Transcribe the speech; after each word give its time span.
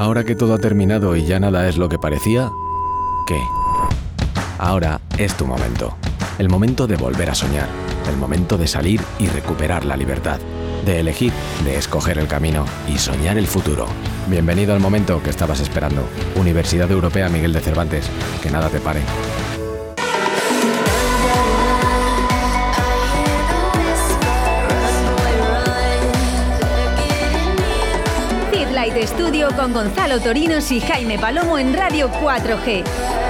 Ahora 0.00 0.24
que 0.24 0.34
todo 0.34 0.54
ha 0.54 0.58
terminado 0.58 1.14
y 1.14 1.26
ya 1.26 1.38
nada 1.38 1.68
es 1.68 1.76
lo 1.76 1.90
que 1.90 1.98
parecía, 1.98 2.50
¿qué? 3.26 3.38
Ahora 4.58 4.98
es 5.18 5.34
tu 5.34 5.46
momento. 5.46 5.94
El 6.38 6.48
momento 6.48 6.86
de 6.86 6.96
volver 6.96 7.28
a 7.28 7.34
soñar. 7.34 7.68
El 8.08 8.16
momento 8.16 8.56
de 8.56 8.66
salir 8.66 9.02
y 9.18 9.26
recuperar 9.26 9.84
la 9.84 9.98
libertad. 9.98 10.40
De 10.86 11.00
elegir, 11.00 11.34
de 11.66 11.76
escoger 11.76 12.18
el 12.18 12.28
camino 12.28 12.64
y 12.88 12.96
soñar 12.96 13.36
el 13.36 13.46
futuro. 13.46 13.84
Bienvenido 14.26 14.72
al 14.72 14.80
momento 14.80 15.22
que 15.22 15.28
estabas 15.28 15.60
esperando. 15.60 16.02
Universidad 16.34 16.90
Europea 16.90 17.28
Miguel 17.28 17.52
de 17.52 17.60
Cervantes. 17.60 18.08
Que 18.42 18.50
nada 18.50 18.70
te 18.70 18.80
pare. 18.80 19.02
Con 29.56 29.72
Gonzalo 29.72 30.20
Torinos 30.20 30.70
y 30.70 30.80
Jaime 30.80 31.18
Palomo 31.18 31.58
en 31.58 31.74
Radio 31.74 32.10
4G. 32.10 33.29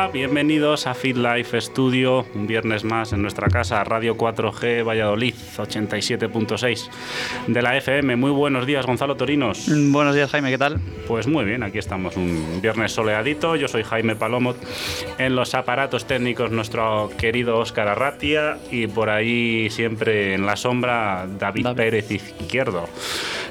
Hola. 0.00 0.12
Bienvenidos 0.12 0.86
a 0.86 0.94
Feed 0.94 1.16
Life 1.16 1.60
Studio, 1.60 2.26
un 2.34 2.46
viernes 2.46 2.84
más 2.84 3.12
en 3.12 3.22
nuestra 3.22 3.48
casa, 3.48 3.82
Radio 3.84 4.16
4G 4.16 4.86
Valladolid, 4.86 5.34
87.6 5.56 6.88
de 7.46 7.62
la 7.62 7.76
FM. 7.76 8.16
Muy 8.16 8.30
buenos 8.30 8.66
días, 8.66 8.86
Gonzalo 8.86 9.16
Torinos. 9.16 9.66
Buenos 9.68 10.14
días, 10.14 10.30
Jaime, 10.30 10.50
¿qué 10.50 10.58
tal? 10.58 10.80
Pues 11.06 11.26
muy 11.26 11.44
bien, 11.44 11.62
aquí 11.62 11.78
estamos 11.78 12.16
un 12.16 12.60
viernes 12.62 12.92
soleadito. 12.92 13.56
Yo 13.56 13.68
soy 13.68 13.82
Jaime 13.82 14.16
Palomo. 14.16 14.54
En 15.18 15.36
los 15.36 15.54
aparatos 15.54 16.06
técnicos, 16.06 16.50
nuestro 16.50 17.10
querido 17.18 17.58
Óscar 17.58 17.88
Arratia. 17.88 18.58
Y 18.70 18.86
por 18.86 19.10
ahí, 19.10 19.68
siempre 19.70 20.34
en 20.34 20.46
la 20.46 20.56
sombra, 20.56 21.26
David, 21.38 21.64
David. 21.64 21.76
Pérez 21.76 22.10
Izquierdo. 22.10 22.88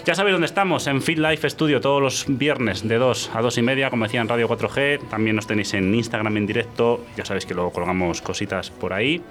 Ya 0.05 0.16
sabéis 0.16 0.34
dónde 0.34 0.48
estamos, 0.48 0.88
en 0.88 1.02
Fit 1.02 1.20
Life 1.20 1.49
Studio, 1.49 1.82
todos 1.82 2.01
los 2.01 2.26
viernes 2.27 2.87
de 2.87 2.98
2 2.98 3.32
a 3.34 3.41
2 3.41 3.57
y 3.57 3.62
media, 3.62 3.90
como 3.90 4.05
decía 4.05 4.21
en 4.21 4.27
Radio 4.27 4.48
4G. 4.48 5.10
También 5.10 5.35
nos 5.35 5.46
tenéis 5.46 5.74
en 5.74 5.93
Instagram 5.93 6.37
en 6.37 6.48
directo. 6.48 7.05
Ya 7.15 7.26
sabéis 7.26 7.46
que 7.46 7.54
luego 7.54 7.71
colgamos 7.71 8.21
cositas 8.21 8.71
por 8.71 8.93
ahí. 8.93 9.21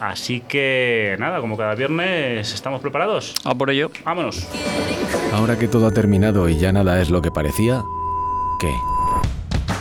Así 0.00 0.40
que 0.40 1.16
nada, 1.18 1.40
como 1.40 1.56
cada 1.56 1.74
viernes, 1.74 2.52
¿estamos 2.52 2.80
preparados? 2.80 3.34
A 3.44 3.54
por 3.54 3.70
ello. 3.70 3.90
Vámonos. 4.04 4.46
Ahora 5.32 5.58
que 5.58 5.68
todo 5.68 5.86
ha 5.86 5.92
terminado 5.92 6.48
y 6.48 6.58
ya 6.58 6.72
nada 6.72 7.00
es 7.00 7.10
lo 7.10 7.22
que 7.22 7.30
parecía, 7.30 7.82
¿qué? 8.60 8.72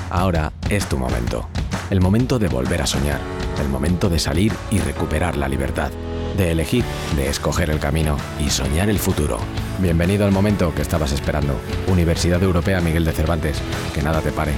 Ahora 0.09 0.53
es 0.69 0.87
tu 0.87 0.97
momento. 0.97 1.49
El 1.89 2.01
momento 2.01 2.39
de 2.39 2.47
volver 2.47 2.81
a 2.81 2.85
soñar. 2.85 3.19
El 3.59 3.69
momento 3.69 4.09
de 4.09 4.19
salir 4.19 4.53
y 4.71 4.79
recuperar 4.79 5.37
la 5.37 5.47
libertad. 5.47 5.91
De 6.37 6.51
elegir, 6.51 6.83
de 7.15 7.29
escoger 7.29 7.69
el 7.69 7.79
camino 7.79 8.17
y 8.39 8.49
soñar 8.49 8.89
el 8.89 8.99
futuro. 8.99 9.37
Bienvenido 9.79 10.25
al 10.25 10.31
momento 10.31 10.73
que 10.73 10.81
estabas 10.81 11.11
esperando. 11.11 11.55
Universidad 11.87 12.41
Europea 12.41 12.81
Miguel 12.81 13.05
de 13.05 13.11
Cervantes. 13.11 13.61
Que 13.93 14.01
nada 14.01 14.19
te 14.21 14.31
pare. 14.31 14.53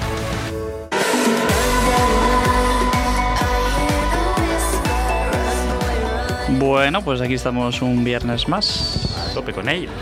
Bueno, 6.59 7.01
pues 7.03 7.21
aquí 7.21 7.33
estamos 7.33 7.81
un 7.81 8.03
viernes 8.03 8.47
más. 8.47 9.13
A 9.29 9.33
tope 9.33 9.53
con 9.53 9.67
ello. 9.69 9.89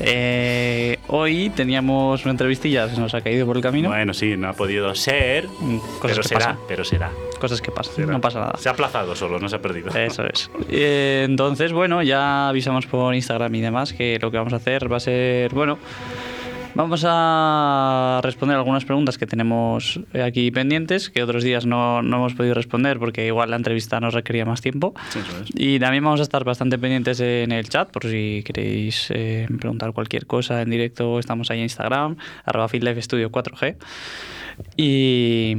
Eh, 0.00 0.96
hoy 1.08 1.50
teníamos 1.50 2.22
una 2.22 2.30
entrevistilla, 2.30 2.88
se 2.88 3.00
nos 3.00 3.12
ha 3.14 3.20
caído 3.20 3.44
por 3.46 3.56
el 3.56 3.62
camino. 3.62 3.88
Bueno, 3.88 4.14
sí, 4.14 4.36
no 4.36 4.48
ha 4.48 4.52
podido 4.52 4.94
ser, 4.94 5.48
Mm, 5.60 5.78
Cosas 5.78 6.00
pero 6.02 6.22
que 6.22 6.28
será, 6.28 6.38
pasan. 6.40 6.58
pero 6.68 6.84
será. 6.84 7.10
Cosas 7.40 7.60
que 7.60 7.70
pasan, 7.72 7.94
será. 7.94 8.12
no 8.12 8.20
pasa 8.20 8.38
nada. 8.40 8.52
Se 8.58 8.68
ha 8.68 8.72
aplazado 8.72 9.14
solo, 9.16 9.38
no 9.40 9.48
se 9.48 9.56
ha 9.56 9.62
perdido. 9.62 9.90
Eso 9.90 10.24
es. 10.24 10.50
Eh, 10.70 11.24
entonces, 11.28 11.72
bueno, 11.72 12.02
ya 12.02 12.48
avisamos 12.48 12.86
por 12.86 13.14
Instagram 13.14 13.52
y 13.56 13.60
demás 13.60 13.92
que 13.92 14.18
lo 14.20 14.30
que 14.30 14.36
vamos 14.38 14.52
a 14.52 14.56
hacer 14.56 14.90
va 14.90 14.98
a 14.98 15.00
ser, 15.00 15.52
bueno, 15.52 15.78
vamos 16.78 17.02
a 17.04 18.20
responder 18.22 18.56
algunas 18.56 18.84
preguntas 18.84 19.18
que 19.18 19.26
tenemos 19.26 19.98
aquí 20.24 20.52
pendientes, 20.52 21.10
que 21.10 21.24
otros 21.24 21.42
días 21.42 21.66
no, 21.66 22.02
no 22.02 22.18
hemos 22.18 22.34
podido 22.34 22.54
responder 22.54 23.00
porque 23.00 23.26
igual 23.26 23.50
la 23.50 23.56
entrevista 23.56 23.98
nos 23.98 24.14
requería 24.14 24.44
más 24.44 24.60
tiempo. 24.60 24.94
Sí, 25.10 25.18
eso 25.18 25.42
es. 25.42 25.50
Y 25.54 25.80
también 25.80 26.04
vamos 26.04 26.20
a 26.20 26.22
estar 26.22 26.44
bastante 26.44 26.78
pendientes 26.78 27.18
en 27.18 27.50
el 27.50 27.68
chat 27.68 27.90
por 27.90 28.04
si 28.04 28.44
queréis 28.44 29.08
eh, 29.10 29.48
preguntar 29.58 29.92
cualquier 29.92 30.26
cosa 30.26 30.62
en 30.62 30.70
directo. 30.70 31.18
Estamos 31.18 31.50
ahí 31.50 31.58
en 31.58 31.64
Instagram, 31.64 32.16
arroba 32.44 32.68
Studio 32.68 33.32
4G. 33.32 33.76
Y, 34.76 35.54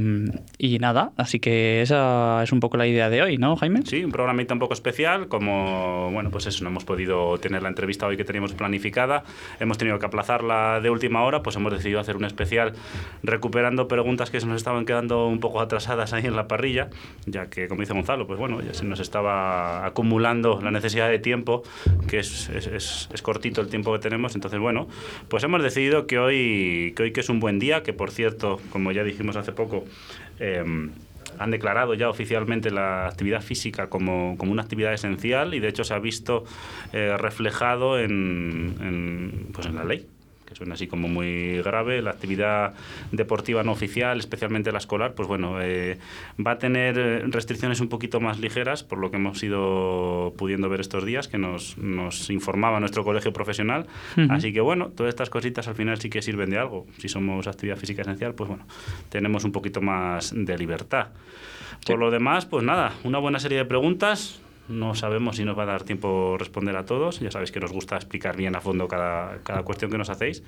y 0.58 0.78
nada, 0.78 1.12
así 1.16 1.40
que 1.40 1.82
esa 1.82 2.42
es 2.42 2.52
un 2.52 2.60
poco 2.60 2.76
la 2.76 2.86
idea 2.86 3.10
de 3.10 3.22
hoy, 3.22 3.36
¿no, 3.38 3.54
Jaime? 3.56 3.82
Sí, 3.84 4.02
un 4.04 4.12
programita 4.12 4.54
un 4.54 4.60
poco 4.60 4.74
especial, 4.74 5.28
como, 5.28 6.10
bueno, 6.10 6.30
pues 6.30 6.46
eso, 6.46 6.64
no 6.64 6.70
hemos 6.70 6.84
podido 6.84 7.38
tener 7.38 7.62
la 7.62 7.68
entrevista 7.68 8.06
hoy 8.06 8.16
que 8.16 8.24
teníamos 8.24 8.52
planificada, 8.54 9.24
hemos 9.58 9.78
tenido 9.78 9.98
que 9.98 10.06
aplazarla 10.06 10.80
de 10.80 10.90
última 10.90 11.22
hora, 11.22 11.42
pues 11.42 11.56
hemos 11.56 11.72
decidido 11.72 12.00
hacer 12.00 12.16
un 12.16 12.24
especial 12.24 12.72
recuperando 13.22 13.88
preguntas 13.88 14.30
que 14.30 14.40
se 14.40 14.46
nos 14.46 14.56
estaban 14.56 14.86
quedando 14.86 15.26
un 15.26 15.40
poco 15.40 15.60
atrasadas 15.60 16.12
ahí 16.12 16.26
en 16.26 16.36
la 16.36 16.48
parrilla, 16.48 16.88
ya 17.26 17.50
que, 17.50 17.68
como 17.68 17.80
dice 17.82 17.92
Gonzalo, 17.94 18.26
pues 18.26 18.38
bueno, 18.38 18.60
ya 18.62 18.74
se 18.74 18.84
nos 18.84 19.00
estaba 19.00 19.84
acumulando 19.86 20.60
la 20.62 20.70
necesidad 20.70 21.08
de 21.10 21.18
tiempo, 21.18 21.62
que 22.08 22.18
es, 22.20 22.48
es, 22.50 22.66
es- 22.66 23.08
es 23.12 23.22
cortito 23.22 23.60
el 23.60 23.68
tiempo 23.68 23.92
que 23.92 23.98
tenemos, 23.98 24.34
entonces, 24.34 24.58
bueno, 24.60 24.88
pues 25.28 25.42
hemos 25.44 25.62
decidido 25.62 26.06
que 26.06 26.18
hoy, 26.18 26.92
que 26.96 27.02
hoy 27.04 27.12
que 27.12 27.20
es 27.20 27.28
un 27.28 27.40
buen 27.40 27.58
día, 27.58 27.82
que 27.82 27.92
por 27.92 28.10
cierto, 28.10 28.60
como 28.70 28.89
ya 28.92 29.04
dijimos 29.04 29.36
hace 29.36 29.52
poco, 29.52 29.84
em, 30.38 30.90
han 31.38 31.50
declarado 31.50 31.94
ya 31.94 32.08
oficialmente 32.08 32.70
la 32.70 33.06
actividad 33.06 33.42
física 33.42 33.88
como, 33.88 34.36
como 34.36 34.52
una 34.52 34.62
actividad 34.62 34.92
esencial 34.92 35.54
y 35.54 35.60
de 35.60 35.68
hecho 35.68 35.84
se 35.84 35.94
ha 35.94 35.98
visto 35.98 36.44
eh, 36.92 37.16
reflejado 37.16 37.98
en, 37.98 38.76
en, 38.80 39.48
pues 39.52 39.66
en 39.66 39.76
la 39.76 39.84
ley 39.84 40.06
que 40.50 40.56
suena 40.56 40.74
así 40.74 40.88
como 40.88 41.06
muy 41.06 41.62
grave, 41.62 42.02
la 42.02 42.10
actividad 42.10 42.74
deportiva 43.12 43.62
no 43.62 43.70
oficial, 43.70 44.18
especialmente 44.18 44.72
la 44.72 44.78
escolar, 44.78 45.14
pues 45.14 45.28
bueno, 45.28 45.62
eh, 45.62 45.98
va 46.44 46.52
a 46.52 46.58
tener 46.58 46.98
eh, 46.98 47.22
restricciones 47.26 47.80
un 47.80 47.88
poquito 47.88 48.18
más 48.18 48.40
ligeras, 48.40 48.82
por 48.82 48.98
lo 48.98 49.12
que 49.12 49.16
hemos 49.16 49.40
ido 49.44 50.34
pudiendo 50.36 50.68
ver 50.68 50.80
estos 50.80 51.04
días, 51.04 51.28
que 51.28 51.38
nos, 51.38 51.78
nos 51.78 52.30
informaba 52.30 52.80
nuestro 52.80 53.04
colegio 53.04 53.32
profesional. 53.32 53.86
Así 54.28 54.52
que 54.52 54.60
bueno, 54.60 54.88
todas 54.88 55.10
estas 55.10 55.30
cositas 55.30 55.68
al 55.68 55.76
final 55.76 56.00
sí 56.00 56.10
que 56.10 56.20
sirven 56.20 56.50
de 56.50 56.58
algo. 56.58 56.86
Si 56.98 57.08
somos 57.08 57.46
actividad 57.46 57.76
física 57.76 58.02
esencial, 58.02 58.34
pues 58.34 58.48
bueno, 58.48 58.66
tenemos 59.08 59.44
un 59.44 59.52
poquito 59.52 59.80
más 59.80 60.34
de 60.34 60.58
libertad. 60.58 61.08
Por 61.86 61.98
lo 61.98 62.10
demás, 62.10 62.44
pues 62.44 62.64
nada, 62.64 62.92
una 63.04 63.18
buena 63.18 63.38
serie 63.38 63.58
de 63.58 63.64
preguntas. 63.64 64.40
No 64.70 64.94
sabemos 64.94 65.36
si 65.36 65.44
nos 65.44 65.58
va 65.58 65.64
a 65.64 65.66
dar 65.66 65.82
tiempo 65.82 66.36
responder 66.38 66.76
a 66.76 66.84
todos. 66.84 67.18
Ya 67.18 67.30
sabéis 67.30 67.50
que 67.50 67.58
nos 67.58 67.72
gusta 67.72 67.96
explicar 67.96 68.36
bien 68.36 68.54
a 68.54 68.60
fondo 68.60 68.86
cada, 68.86 69.38
cada 69.42 69.64
cuestión 69.64 69.90
que 69.90 69.98
nos 69.98 70.10
hacéis. 70.10 70.44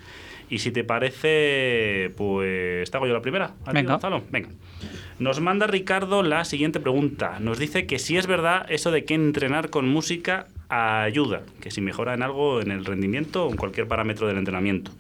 Y 0.49 0.61
si 0.61 0.71
te 0.71 0.85
parece, 0.85 2.13
pues 2.17 2.89
te 2.89 2.97
hago 2.97 3.09
yo 3.09 3.15
la 3.15 3.21
primera. 3.21 3.47
¿A 3.67 3.71
ti, 3.71 3.75
Venga. 3.75 3.95
Gonzalo? 3.95 4.23
Venga. 4.31 4.51
Nos 5.19 5.41
manda 5.41 5.67
Ricardo 5.67 6.23
la 6.23 6.45
siguiente 6.45 6.79
pregunta. 6.79 7.39
Nos 7.41 7.59
dice 7.59 7.87
que 7.87 7.99
si 7.99 8.17
es 8.17 8.29
verdad 8.29 8.65
eso 8.69 8.93
de 8.93 9.05
que 9.05 9.15
entrenar 9.15 9.71
con 9.71 9.89
música 9.89 10.47
ayuda, 10.69 11.43
que 11.61 11.71
si 11.71 11.81
mejora 11.81 12.15
en 12.15 12.23
algo 12.23 12.61
en 12.61 12.71
el 12.71 12.85
rendimiento 12.85 13.47
o 13.47 13.51
en 13.51 13.57
cualquier 13.57 13.89
parámetro 13.89 14.29
del 14.29 14.39
entrenamiento. 14.39 14.93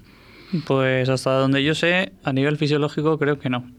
Pues 0.67 1.09
hasta 1.09 1.33
donde 1.39 1.65
yo 1.65 1.75
sé, 1.75 2.13
a 2.25 2.33
nivel 2.33 2.59
fisiológico 2.59 3.19
creo 3.19 3.39
que 3.39 3.49
no. 3.49 3.71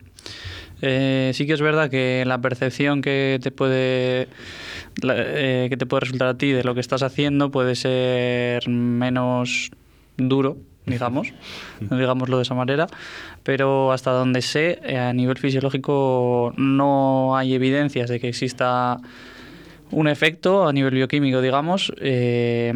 Eh, 0.81 1.31
sí 1.33 1.45
que 1.47 1.53
es 1.53 1.61
verdad 1.61 1.89
que 1.89 2.23
la 2.25 2.39
percepción 2.41 3.01
que 3.01 3.39
te 3.41 3.51
puede 3.51 4.27
la- 5.01 5.15
eh, 5.17 5.67
que 5.69 5.77
te 5.77 5.85
puede 5.85 6.01
resultar 6.01 6.27
a 6.27 6.37
ti 6.37 6.51
de 6.51 6.63
lo 6.63 6.73
que 6.73 6.81
estás 6.81 7.03
haciendo 7.03 7.51
puede 7.51 7.75
ser 7.75 8.67
menos 8.67 9.71
duro, 10.17 10.57
digamos, 10.85 11.33
digámoslo 11.79 12.37
de 12.37 12.43
esa 12.43 12.53
manera, 12.55 12.87
pero 13.43 13.91
hasta 13.91 14.11
donde 14.11 14.41
sé, 14.41 14.79
eh, 14.83 14.97
a 14.97 15.13
nivel 15.13 15.37
fisiológico 15.37 16.53
no 16.57 17.35
hay 17.37 17.53
evidencias 17.53 18.09
de 18.09 18.19
que 18.19 18.27
exista 18.29 18.99
un 19.91 20.07
efecto 20.07 20.67
a 20.67 20.73
nivel 20.73 20.93
bioquímico, 20.95 21.39
digamos, 21.41 21.93
eh, 22.01 22.73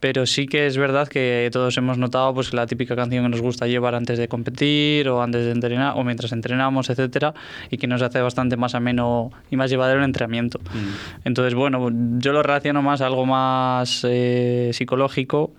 pero 0.00 0.26
sí 0.26 0.46
que 0.46 0.66
es 0.66 0.76
verdad 0.76 1.08
que 1.08 1.48
todos 1.52 1.76
hemos 1.76 1.98
notado 1.98 2.34
pues 2.34 2.52
la 2.52 2.66
típica 2.66 2.94
canción 2.94 3.24
que 3.24 3.30
nos 3.30 3.40
gusta 3.40 3.66
llevar 3.66 3.94
antes 3.94 4.18
de 4.18 4.28
competir 4.28 5.08
o 5.08 5.22
antes 5.22 5.44
de 5.44 5.52
entrenar 5.52 5.94
o 5.96 6.04
mientras 6.04 6.32
entrenamos, 6.32 6.90
etcétera, 6.90 7.34
y 7.70 7.78
que 7.78 7.86
nos 7.86 8.02
hace 8.02 8.20
bastante 8.20 8.56
más 8.56 8.74
ameno 8.74 9.30
y 9.50 9.56
más 9.56 9.70
llevadero 9.70 9.98
el 9.98 10.04
entrenamiento. 10.04 10.60
Entonces, 11.24 11.54
bueno, 11.54 11.90
yo 12.18 12.32
lo 12.32 12.42
relaciono 12.42 12.82
más 12.82 13.00
a 13.00 13.06
algo 13.06 13.26
más 13.26 14.04
eh, 14.08 14.70
psicológico 14.72 15.52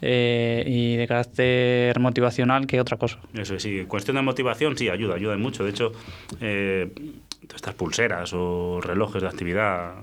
eh, 0.00 0.64
y 0.66 0.96
de 0.96 1.06
carácter 1.06 1.98
motivacional 2.00 2.66
que 2.66 2.80
otra 2.80 2.96
cosa. 2.96 3.18
Eso 3.32 3.54
es, 3.54 3.62
sí. 3.62 3.84
Cuestión 3.86 4.16
de 4.16 4.22
motivación, 4.22 4.76
sí, 4.76 4.88
ayuda, 4.88 5.14
ayuda 5.14 5.36
mucho. 5.36 5.64
De 5.64 5.70
hecho, 5.70 5.92
eh, 6.40 6.90
estas 7.54 7.74
pulseras 7.74 8.32
o 8.34 8.80
relojes 8.80 9.22
de 9.22 9.28
actividad, 9.28 9.94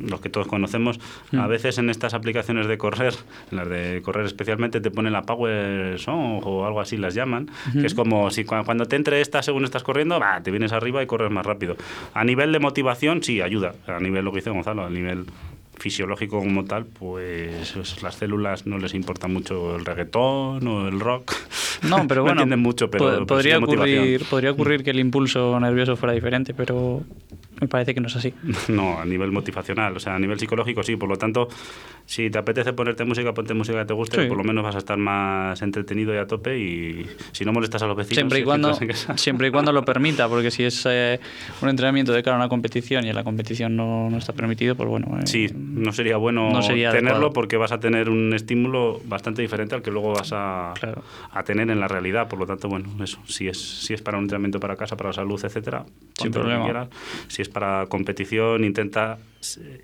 los 0.00 0.20
que 0.20 0.28
todos 0.28 0.46
conocemos, 0.46 1.00
a 1.32 1.46
veces 1.46 1.78
en 1.78 1.90
estas 1.90 2.14
aplicaciones 2.14 2.66
de 2.66 2.78
correr, 2.78 3.14
en 3.50 3.56
las 3.56 3.68
de 3.68 4.00
correr 4.04 4.26
especialmente, 4.26 4.80
te 4.80 4.90
ponen 4.90 5.12
la 5.12 5.22
Power 5.22 5.98
Song 5.98 6.40
o 6.44 6.64
algo 6.66 6.80
así 6.80 6.96
las 6.96 7.14
llaman, 7.14 7.50
que 7.72 7.86
es 7.86 7.94
como 7.94 8.30
si 8.30 8.44
cua- 8.44 8.64
cuando 8.64 8.86
te 8.86 8.96
entre 8.96 9.20
esta 9.20 9.42
según 9.42 9.64
estás 9.64 9.82
corriendo, 9.82 10.18
bah, 10.20 10.40
te 10.42 10.50
vienes 10.50 10.72
arriba 10.72 11.02
y 11.02 11.06
corres 11.06 11.30
más 11.30 11.44
rápido. 11.44 11.76
A 12.12 12.22
nivel 12.24 12.52
de 12.52 12.58
motivación, 12.60 13.22
sí, 13.22 13.40
ayuda. 13.40 13.74
A 13.86 13.98
nivel, 13.98 14.24
lo 14.24 14.30
que 14.32 14.38
dice 14.38 14.50
Gonzalo, 14.50 14.84
a 14.84 14.90
nivel 14.90 15.24
fisiológico 15.76 16.38
como 16.38 16.64
tal, 16.64 16.86
pues 16.86 17.74
las 18.02 18.14
células 18.14 18.64
no 18.66 18.78
les 18.78 18.94
importa 18.94 19.26
mucho 19.26 19.74
el 19.76 19.84
reggaetón 19.84 20.66
o 20.68 20.86
el 20.88 21.00
rock. 21.00 21.32
No, 21.82 22.06
pero 22.08 22.22
bueno, 22.24 22.42
entienden 22.42 22.60
mucho, 22.60 22.90
pero 22.90 23.26
podría, 23.26 23.58
ocurrir, 23.58 24.24
podría 24.24 24.50
ocurrir 24.52 24.82
que 24.82 24.90
el 24.90 25.00
impulso 25.00 25.58
nervioso 25.60 25.96
fuera 25.96 26.14
diferente, 26.14 26.54
pero 26.54 27.02
me 27.60 27.68
parece 27.68 27.94
que 27.94 28.00
no 28.00 28.08
es 28.08 28.16
así. 28.16 28.34
No, 28.68 28.98
a 28.98 29.04
nivel 29.04 29.30
motivacional, 29.30 29.96
o 29.96 30.00
sea, 30.00 30.14
a 30.14 30.18
nivel 30.18 30.38
psicológico 30.38 30.82
sí. 30.82 30.96
Por 30.96 31.08
lo 31.08 31.16
tanto, 31.16 31.48
si 32.06 32.30
te 32.30 32.38
apetece 32.38 32.72
ponerte 32.72 33.04
música, 33.04 33.32
ponte 33.32 33.54
música 33.54 33.78
que 33.80 33.86
te 33.86 33.94
guste, 33.94 34.26
por 34.26 34.36
lo 34.36 34.44
menos 34.44 34.62
vas 34.62 34.74
a 34.74 34.78
estar 34.78 34.98
más 34.98 35.60
entretenido 35.62 36.14
y 36.14 36.18
a 36.18 36.26
tope 36.26 36.58
y 36.58 37.06
si 37.32 37.44
no 37.44 37.52
molestas 37.52 37.82
a 37.82 37.86
los 37.86 37.96
vecinos... 37.96 38.16
Siempre 38.16 38.40
y, 38.40 38.44
cuando, 38.44 38.78
siempre 39.16 39.48
y 39.48 39.50
cuando 39.50 39.72
lo 39.72 39.84
permita, 39.86 40.28
porque 40.28 40.50
si 40.50 40.64
es 40.64 40.84
eh, 40.86 41.18
un 41.62 41.68
entrenamiento 41.68 42.12
de 42.12 42.22
cara 42.22 42.36
a 42.36 42.40
una 42.40 42.48
competición 42.48 43.06
y 43.06 43.08
en 43.08 43.14
la 43.14 43.24
competición 43.24 43.74
no, 43.74 44.10
no 44.10 44.18
está 44.18 44.32
permitido, 44.32 44.74
pues 44.74 44.88
bueno... 44.88 45.18
Eh, 45.18 45.26
sí, 45.26 45.46
no 45.54 45.92
sería 45.92 46.16
bueno 46.18 46.60
tenerlo 46.92 47.32
porque 47.32 47.56
vas 47.56 47.72
a 47.72 47.80
tener 47.80 48.10
un 48.10 48.34
estímulo 48.34 49.00
bastante 49.04 49.42
diferente 49.42 49.74
al 49.74 49.82
que 49.82 49.90
luego 49.90 50.12
vas 50.12 50.32
a, 50.32 50.74
a 51.32 51.42
tener 51.44 51.70
en 51.70 51.80
la 51.80 51.88
realidad. 51.88 52.28
Por 52.28 52.38
lo 52.38 52.46
tanto, 52.46 52.68
bueno, 52.68 52.88
eso, 53.02 53.18
si 53.26 53.48
es, 53.48 53.58
si 53.58 53.94
es 53.94 54.02
para 54.02 54.18
un 54.18 54.24
entrenamiento 54.24 54.60
para 54.60 54.76
casa, 54.76 54.96
para 54.96 55.10
la 55.10 55.14
salud, 55.14 55.42
etcétera, 55.42 55.84
sin 56.14 56.30
problema. 56.30 56.88
Si 57.28 57.42
es 57.42 57.48
para 57.48 57.86
competición, 57.86 58.64
intenta 58.64 59.18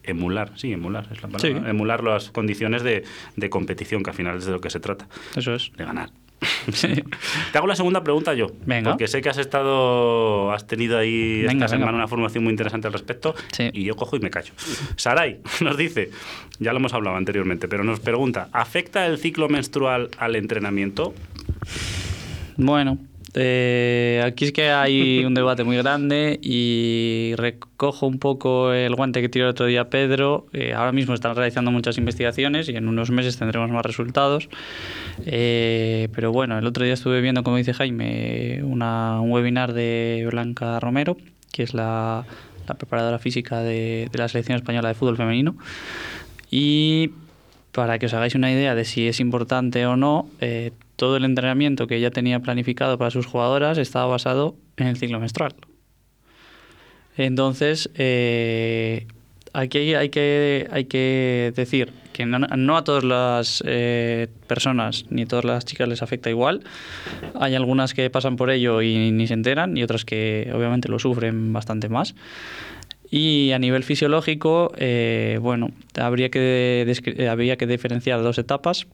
emular, 0.03 0.53
sí, 0.57 0.73
emular 0.73 1.09
es 1.11 1.23
la 1.23 1.29
palabra, 1.29 1.71
emular 1.71 2.05
las 2.05 2.31
condiciones 2.31 2.83
de, 2.83 3.05
de, 3.37 3.51
competición, 3.51 4.03
que 4.03 4.11
al 4.11 4.17
final 4.17 4.39
es 4.39 4.47
de 4.47 4.53
lo 4.53 4.61
que 4.61 4.71
se 4.71 4.81
trata. 4.81 5.09
Eso 5.37 5.55
es. 5.55 5.73
De 5.77 5.85
ganar. 5.85 6.11
Te 7.53 7.59
hago 7.59 7.67
la 7.67 7.77
segunda 7.77 8.03
pregunta 8.03 8.35
yo. 8.35 8.49
Venga. 8.65 8.91
Porque 8.91 9.09
sé 9.09 9.21
que 9.21 9.29
has 9.29 9.39
estado, 9.39 10.53
has 10.53 10.67
tenido 10.67 10.99
ahí 10.99 11.45
esta 11.47 11.69
semana 11.69 11.93
una 11.93 12.09
formación 12.09 12.45
muy 12.45 12.51
interesante 12.51 12.87
al 12.87 12.93
respecto 12.93 13.35
y 13.73 13.85
yo 13.85 13.97
cojo 13.97 14.17
y 14.17 14.21
me 14.21 14.31
callo. 14.31 14.53
Saray 14.97 15.41
nos 15.61 15.77
dice, 15.77 16.11
ya 16.59 16.73
lo 16.73 16.79
hemos 16.79 16.95
hablado 16.95 17.17
anteriormente, 17.17 17.69
pero 17.69 17.85
nos 17.85 18.01
pregunta, 18.01 18.49
¿afecta 18.53 19.07
el 19.07 19.19
ciclo 19.19 19.49
menstrual 19.49 20.11
al 20.19 20.37
entrenamiento? 20.37 21.15
Bueno, 22.57 22.99
eh, 23.35 24.23
aquí 24.25 24.47
es 24.47 24.53
que 24.53 24.71
hay 24.71 25.25
un 25.25 25.35
debate 25.35 25.63
muy 25.63 25.77
grande 25.77 26.39
y 26.43 27.33
recojo 27.37 28.07
un 28.07 28.19
poco 28.19 28.73
el 28.73 28.95
guante 28.95 29.21
que 29.21 29.29
tiró 29.29 29.47
el 29.47 29.51
otro 29.51 29.67
día 29.67 29.89
Pedro. 29.89 30.47
Eh, 30.53 30.75
ahora 30.75 30.93
mismo 30.93 31.15
están 31.15 31.37
realizando 31.37 31.71
muchas 31.71 31.99
investigaciones 31.99 32.69
y 32.69 32.77
en 32.77 32.89
unos 32.89 33.11
meses 33.11 33.37
tendremos 33.37 33.71
más 33.71 33.85
resultados. 33.85 34.49
Eh, 35.27 36.09
pero 36.15 36.33
bueno, 36.33 36.59
el 36.59 36.67
otro 36.67 36.85
día 36.85 36.95
estuve 36.95 37.21
viendo, 37.21 37.43
como 37.43 37.57
dice 37.57 37.73
Jaime, 37.73 38.63
una, 38.65 39.21
un 39.21 39.31
webinar 39.31 39.73
de 39.73 40.27
Blanca 40.31 40.81
Romero, 40.81 41.17
que 41.53 41.63
es 41.63 41.75
la, 41.75 42.25
preparadora 42.79 43.19
física 43.19 43.63
de, 43.63 44.09
de 44.13 44.19
la 44.19 44.29
selección 44.29 44.57
española 44.57 44.89
de 44.89 44.95
fútbol 44.95 45.17
femenino. 45.17 45.57
Y 46.51 47.11
para 47.73 47.99
que 47.99 48.07
os 48.07 48.15
hagáis 48.15 48.35
una 48.35 48.51
idea 48.51 48.75
de 48.75 48.85
si 48.85 49.07
es 49.07 49.21
importante 49.21 49.87
o 49.87 49.97
no, 49.97 50.29
eh, 50.41 50.73
todo 51.01 51.17
el 51.17 51.25
entrenamiento 51.25 51.87
que 51.87 51.97
ella 51.97 52.11
tenía 52.11 52.41
planificado 52.41 52.99
para 52.99 53.11
sus 53.11 53.25
jugadoras 53.25 53.79
estaba 53.79 54.05
basado 54.05 54.55
en 54.77 54.87
el 54.87 54.99
ciclo 54.99 55.19
menstrual. 55.19 55.55
Entonces, 57.17 57.89
eh, 57.95 59.07
aquí 59.55 59.95
hay 59.95 60.11
que, 60.11 61.53
decir 61.57 61.95
que 62.13 62.27
no, 62.27 62.77
a 62.77 62.85
todas 62.85 63.03
las 63.03 63.65
eh, 63.67 64.29
personas 64.47 65.07
ni 65.09 65.23
a 65.23 65.27
todas 65.27 65.47
las 65.47 65.65
chicas 65.65 65.89
les 65.89 66.03
afecta 66.03 66.29
igual. 66.29 66.61
Hay 67.35 67.55
algunas 67.55 67.95
que 67.95 68.11
pasan 68.11 68.37
por 68.37 68.51
ello 68.51 68.83
y 68.83 69.11
ni 69.11 69.27
se 69.27 69.33
enteran 69.33 69.79
y 69.79 69.83
otras 69.83 70.05
que 70.05 70.51
obviamente 70.55 70.91
lo 70.91 70.99
sufren 70.99 71.55
bastante 71.55 71.89
más. 71.89 72.15
Y 73.11 73.53
a 73.53 73.59
nivel 73.59 73.85
fisiológico, 73.85 74.71
eh, 74.77 75.39
bueno, 75.41 75.71
habría 75.99 76.29
que, 76.31 76.85
habría 77.27 77.57
que 77.57 77.67
diferenciar 77.67 78.23
dos 78.23 78.37
etapas 78.37 78.87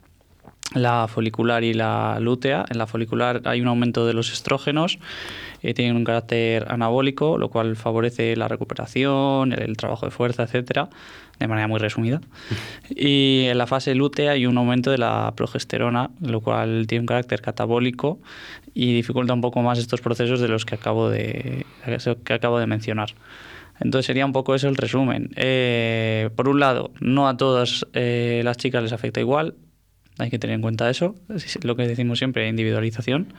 la 0.75 1.07
folicular 1.09 1.65
y 1.65 1.75
la 1.75 2.19
lútea. 2.21 2.65
En 2.69 2.79
la 2.79 2.87
folicular 2.87 3.43
hay 3.45 3.61
un 3.61 3.69
aumento 3.69 4.07
de 4.07 4.13
los 4.13 4.33
estrógenos, 4.33 4.99
eh, 5.63 5.75
tienen 5.75 5.97
un 5.97 6.05
carácter 6.05 6.67
anabólico, 6.69 7.39
lo 7.39 7.49
cual 7.49 7.77
favorece 7.77 8.37
la 8.37 8.49
recuperación, 8.49 9.53
el, 9.53 9.77
trabajo 9.77 10.07
de 10.07 10.13
fuerza, 10.13 10.43
etcétera, 10.43 10.89
de 11.39 11.49
manera 11.49 11.69
muy 11.69 11.79
resumida. 11.79 12.21
Y 12.91 13.45
en 13.47 13.59
la 13.59 13.67
fase 13.67 13.95
lútea 13.95 14.33
hay 14.33 14.47
un 14.47 14.59
aumento 14.59 14.91
de 14.91 14.99
la 14.99 15.33
progesterona, 15.37 16.11
lo 16.21 16.41
cual 16.41 16.87
tiene 16.87 17.01
un 17.01 17.07
carácter 17.07 17.41
catabólico 17.41 18.19
y 18.75 18.95
dificulta 18.95 19.33
un 19.33 19.41
poco 19.41 19.63
más 19.63 19.79
estos 19.79 20.01
procesos 20.01 20.41
de 20.41 20.49
los 20.49 20.65
que 20.65 20.75
acabo 20.75 21.09
de, 21.09 21.65
que 22.25 22.33
acabo 22.33 22.59
de 22.59 22.67
mencionar. 22.67 23.15
Entonces 23.79 24.07
sería 24.07 24.25
un 24.25 24.33
poco 24.33 24.55
eso 24.55 24.69
el 24.69 24.77
resumen. 24.77 25.31
Eh, 25.37 26.31
por 26.35 26.49
un 26.49 26.61
lado, 26.61 26.93
no 27.01 27.29
a 27.29 27.37
todas 27.37 27.87
eh, 27.93 28.41
las 28.43 28.57
chicas 28.57 28.83
les 28.83 28.93
afecta 28.93 29.21
igual, 29.21 29.55
hay 30.19 30.31
que 30.31 30.39
tener 30.39 30.55
en 30.55 30.63
cuenta 30.63 30.89
eso, 30.89 31.15
es 31.35 31.63
lo 31.65 31.77
que 31.77 31.87
decimos 31.87 32.19
siempre, 32.19 32.49
individualización. 32.49 33.35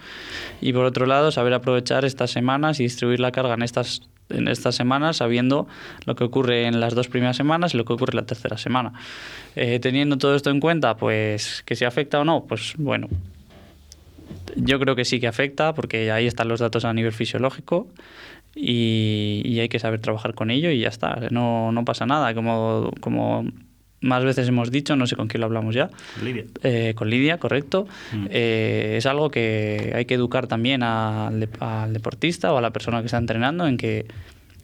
Y 0.62 0.74
por 0.74 0.86
otro 0.86 1.06
lado, 1.06 1.32
saber 1.32 1.54
aprovechar 1.54 2.06
estas 2.06 2.32
semanas 2.32 2.80
y 2.80 2.84
distribuir 2.84 3.20
la 3.20 3.32
carga 3.32 3.56
en 3.56 3.64
estas, 3.64 4.02
en 4.30 4.48
estas 4.48 4.76
semanas, 4.76 5.18
sabiendo 5.18 5.68
lo 6.06 6.16
que 6.16 6.24
ocurre 6.24 6.68
en 6.68 6.80
las 6.80 6.94
dos 6.94 7.08
primeras 7.08 7.36
semanas 7.36 7.74
y 7.74 7.78
lo 7.78 7.86
que 7.86 7.94
ocurre 7.94 8.12
en 8.12 8.18
la 8.18 8.26
tercera 8.26 8.58
semana. 8.58 8.94
Eh, 9.56 9.80
teniendo 9.80 10.18
todo 10.18 10.36
esto 10.36 10.52
en 10.52 10.60
cuenta, 10.60 10.98
pues 10.98 11.64
que 11.66 11.76
si 11.76 11.84
afecta 11.84 12.20
o 12.20 12.26
no, 12.26 12.46
pues 12.46 12.76
bueno, 12.78 13.08
yo 14.56 14.80
creo 14.80 14.96
que 14.96 15.06
sí 15.06 15.20
que 15.20 15.28
afecta, 15.28 15.74
porque 15.74 16.12
ahí 16.12 16.28
están 16.28 16.48
los 16.48 16.60
datos 16.60 16.86
a 16.86 16.94
nivel 16.94 17.12
fisiológico 17.12 17.88
y, 18.56 19.60
hay 19.60 19.70
que 19.70 19.80
saber 19.80 20.00
trabajar 20.00 20.36
con 20.36 20.52
ello 20.52 20.70
y 20.70 20.80
ya 20.80 20.90
está, 20.90 21.20
no, 21.32 21.72
no 21.72 21.86
pasa 21.86 22.06
nada. 22.06 22.34
Como, 22.34 22.92
como 23.00 23.46
más 24.07 24.24
veces 24.24 24.48
hemos 24.48 24.71
dicho, 24.71 24.95
no 24.95 25.06
sé 25.06 25.15
con 25.15 25.27
quién 25.27 25.42
lo 25.42 25.45
hablamos 25.45 25.75
ya. 25.75 25.89
Lidia. 26.24 26.45
Eh, 26.63 26.94
con 26.95 27.09
Lidia, 27.09 27.38
correcto. 27.38 27.88
Mm. 28.12 28.25
Eh, 28.30 28.95
es 28.98 29.06
algo 29.06 29.30
que 29.30 29.92
hay 29.95 30.06
que 30.06 30.15
educar 30.15 30.48
también 30.48 30.81
al, 30.83 31.50
al, 31.59 31.94
deportista 31.94 32.54
o 32.54 32.57
a 32.57 32.62
la 32.62 32.71
persona 32.71 33.01
que 33.01 33.06
está 33.06 33.18
entrenando 33.18 33.68
en 33.68 33.77
que 33.77 34.06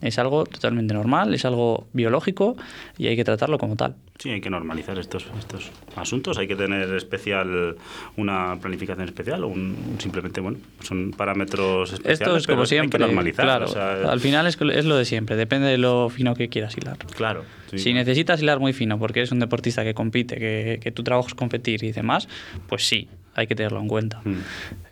es 0.00 0.18
algo 0.18 0.44
totalmente 0.44 0.94
normal, 0.94 1.34
es 1.34 1.44
algo 1.44 1.86
biológico 1.92 2.56
y 2.98 3.06
hay 3.06 3.16
que 3.16 3.24
tratarlo 3.24 3.58
como 3.58 3.76
tal. 3.76 3.96
Sí, 4.18 4.30
hay 4.30 4.40
que 4.40 4.50
normalizar 4.50 4.98
estos, 4.98 5.26
estos 5.38 5.70
asuntos, 5.96 6.38
hay 6.38 6.46
que 6.46 6.54
tener 6.54 6.94
especial 6.94 7.76
una 8.16 8.56
planificación 8.60 9.06
especial 9.06 9.44
o 9.44 9.48
un, 9.48 9.96
simplemente, 9.98 10.40
bueno, 10.40 10.58
son 10.80 11.10
parámetros 11.10 11.92
especiales. 11.92 12.20
Esto 12.20 12.36
es 12.36 12.46
como 12.46 12.66
siempre. 12.66 13.02
Hay 13.02 13.08
que 13.08 13.14
normalizar. 13.14 13.44
Claro, 13.44 14.10
al 14.10 14.20
final 14.20 14.46
es, 14.46 14.56
es, 14.60 14.84
lo 14.84 14.96
de 14.96 15.04
siempre, 15.04 15.36
depende 15.36 15.68
de 15.68 15.78
lo 15.78 16.08
fino 16.10 16.34
que 16.34 16.48
quieras 16.48 16.76
hilar. 16.76 16.98
Claro. 17.16 17.44
Si 17.74 17.92
necesitas 17.92 18.40
hilar 18.40 18.60
muy 18.60 18.72
fino 18.72 19.00
porque 19.00 19.20
eres 19.20 19.32
un 19.32 19.40
deportista 19.40 19.82
que 19.82 19.94
compite, 19.94 20.36
que, 20.36 20.78
que 20.80 20.92
tu 20.92 21.02
trabajo 21.02 21.26
es 21.26 21.34
competir 21.34 21.82
y 21.82 21.90
demás, 21.90 22.28
pues 22.68 22.86
sí, 22.86 23.08
hay 23.34 23.46
que 23.46 23.54
tenerlo 23.54 23.80
en 23.80 23.88
cuenta. 23.88 24.20
Mm. 24.24 24.34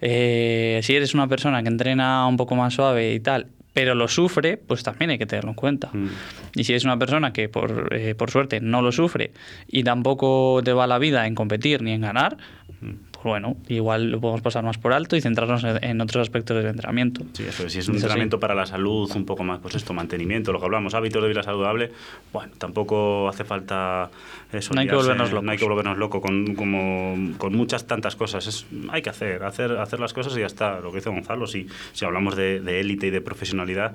Eh, 0.00 0.80
si 0.82 0.94
eres 0.94 1.14
una 1.14 1.28
persona 1.28 1.62
que 1.62 1.68
entrena 1.68 2.26
un 2.26 2.36
poco 2.36 2.56
más 2.56 2.74
suave 2.74 3.14
y 3.14 3.20
tal, 3.20 3.46
pero 3.72 3.94
lo 3.94 4.08
sufre, 4.08 4.56
pues 4.56 4.82
también 4.82 5.10
hay 5.10 5.18
que 5.18 5.26
tenerlo 5.26 5.50
en 5.50 5.56
cuenta. 5.56 5.90
Mm. 5.92 6.08
Y 6.54 6.64
si 6.64 6.74
es 6.74 6.84
una 6.84 6.98
persona 6.98 7.32
que 7.32 7.48
por, 7.48 7.88
eh, 7.92 8.14
por 8.14 8.30
suerte 8.30 8.60
no 8.60 8.82
lo 8.82 8.92
sufre 8.92 9.32
y 9.68 9.84
tampoco 9.84 10.60
te 10.64 10.72
va 10.72 10.86
la 10.86 10.98
vida 10.98 11.26
en 11.26 11.34
competir 11.34 11.82
ni 11.82 11.92
en 11.92 12.02
ganar, 12.02 12.36
mm 12.80 13.11
bueno, 13.30 13.56
igual 13.68 14.10
lo 14.10 14.20
podemos 14.20 14.40
pasar 14.40 14.64
más 14.64 14.78
por 14.78 14.92
alto 14.92 15.16
y 15.16 15.20
centrarnos 15.20 15.64
en, 15.64 16.00
otros 16.00 16.22
aspectos 16.22 16.56
del 16.56 16.66
entrenamiento. 16.66 17.24
Sí, 17.32 17.44
eso 17.44 17.68
Si 17.68 17.78
es 17.78 17.88
un 17.88 17.96
entrenamiento 17.96 18.40
para 18.40 18.54
la 18.54 18.66
salud, 18.66 19.10
un 19.14 19.24
poco 19.24 19.44
más, 19.44 19.60
pues 19.60 19.74
esto, 19.74 19.92
mantenimiento, 19.92 20.52
lo 20.52 20.58
que 20.58 20.64
hablamos, 20.64 20.94
hábitos 20.94 21.22
de 21.22 21.28
vida 21.28 21.42
saludable, 21.42 21.92
bueno, 22.32 22.52
tampoco 22.58 23.28
hace 23.28 23.44
falta 23.44 24.10
eso. 24.52 24.74
No 24.74 24.80
hay 24.80 24.88
que 24.88 24.94
volvernos 24.94 25.30
locos. 25.30 25.44
No 25.44 25.52
hay 25.52 25.58
que 25.58 25.64
volvernos 25.64 25.98
locos 25.98 26.20
con, 26.20 26.54
como, 26.54 27.36
con 27.38 27.54
muchas 27.54 27.86
tantas 27.86 28.16
cosas. 28.16 28.46
Es, 28.46 28.66
hay 28.90 29.02
que 29.02 29.10
hacer, 29.10 29.44
hacer, 29.44 29.78
hacer 29.78 30.00
las 30.00 30.12
cosas 30.12 30.36
y 30.36 30.40
ya 30.40 30.46
está. 30.46 30.80
Lo 30.80 30.90
que 30.90 30.98
dice 30.98 31.10
Gonzalo, 31.10 31.46
si, 31.46 31.66
si 31.92 32.04
hablamos 32.04 32.36
de 32.36 32.80
élite 32.80 33.06
y 33.06 33.10
de 33.10 33.20
profesionalidad, 33.20 33.94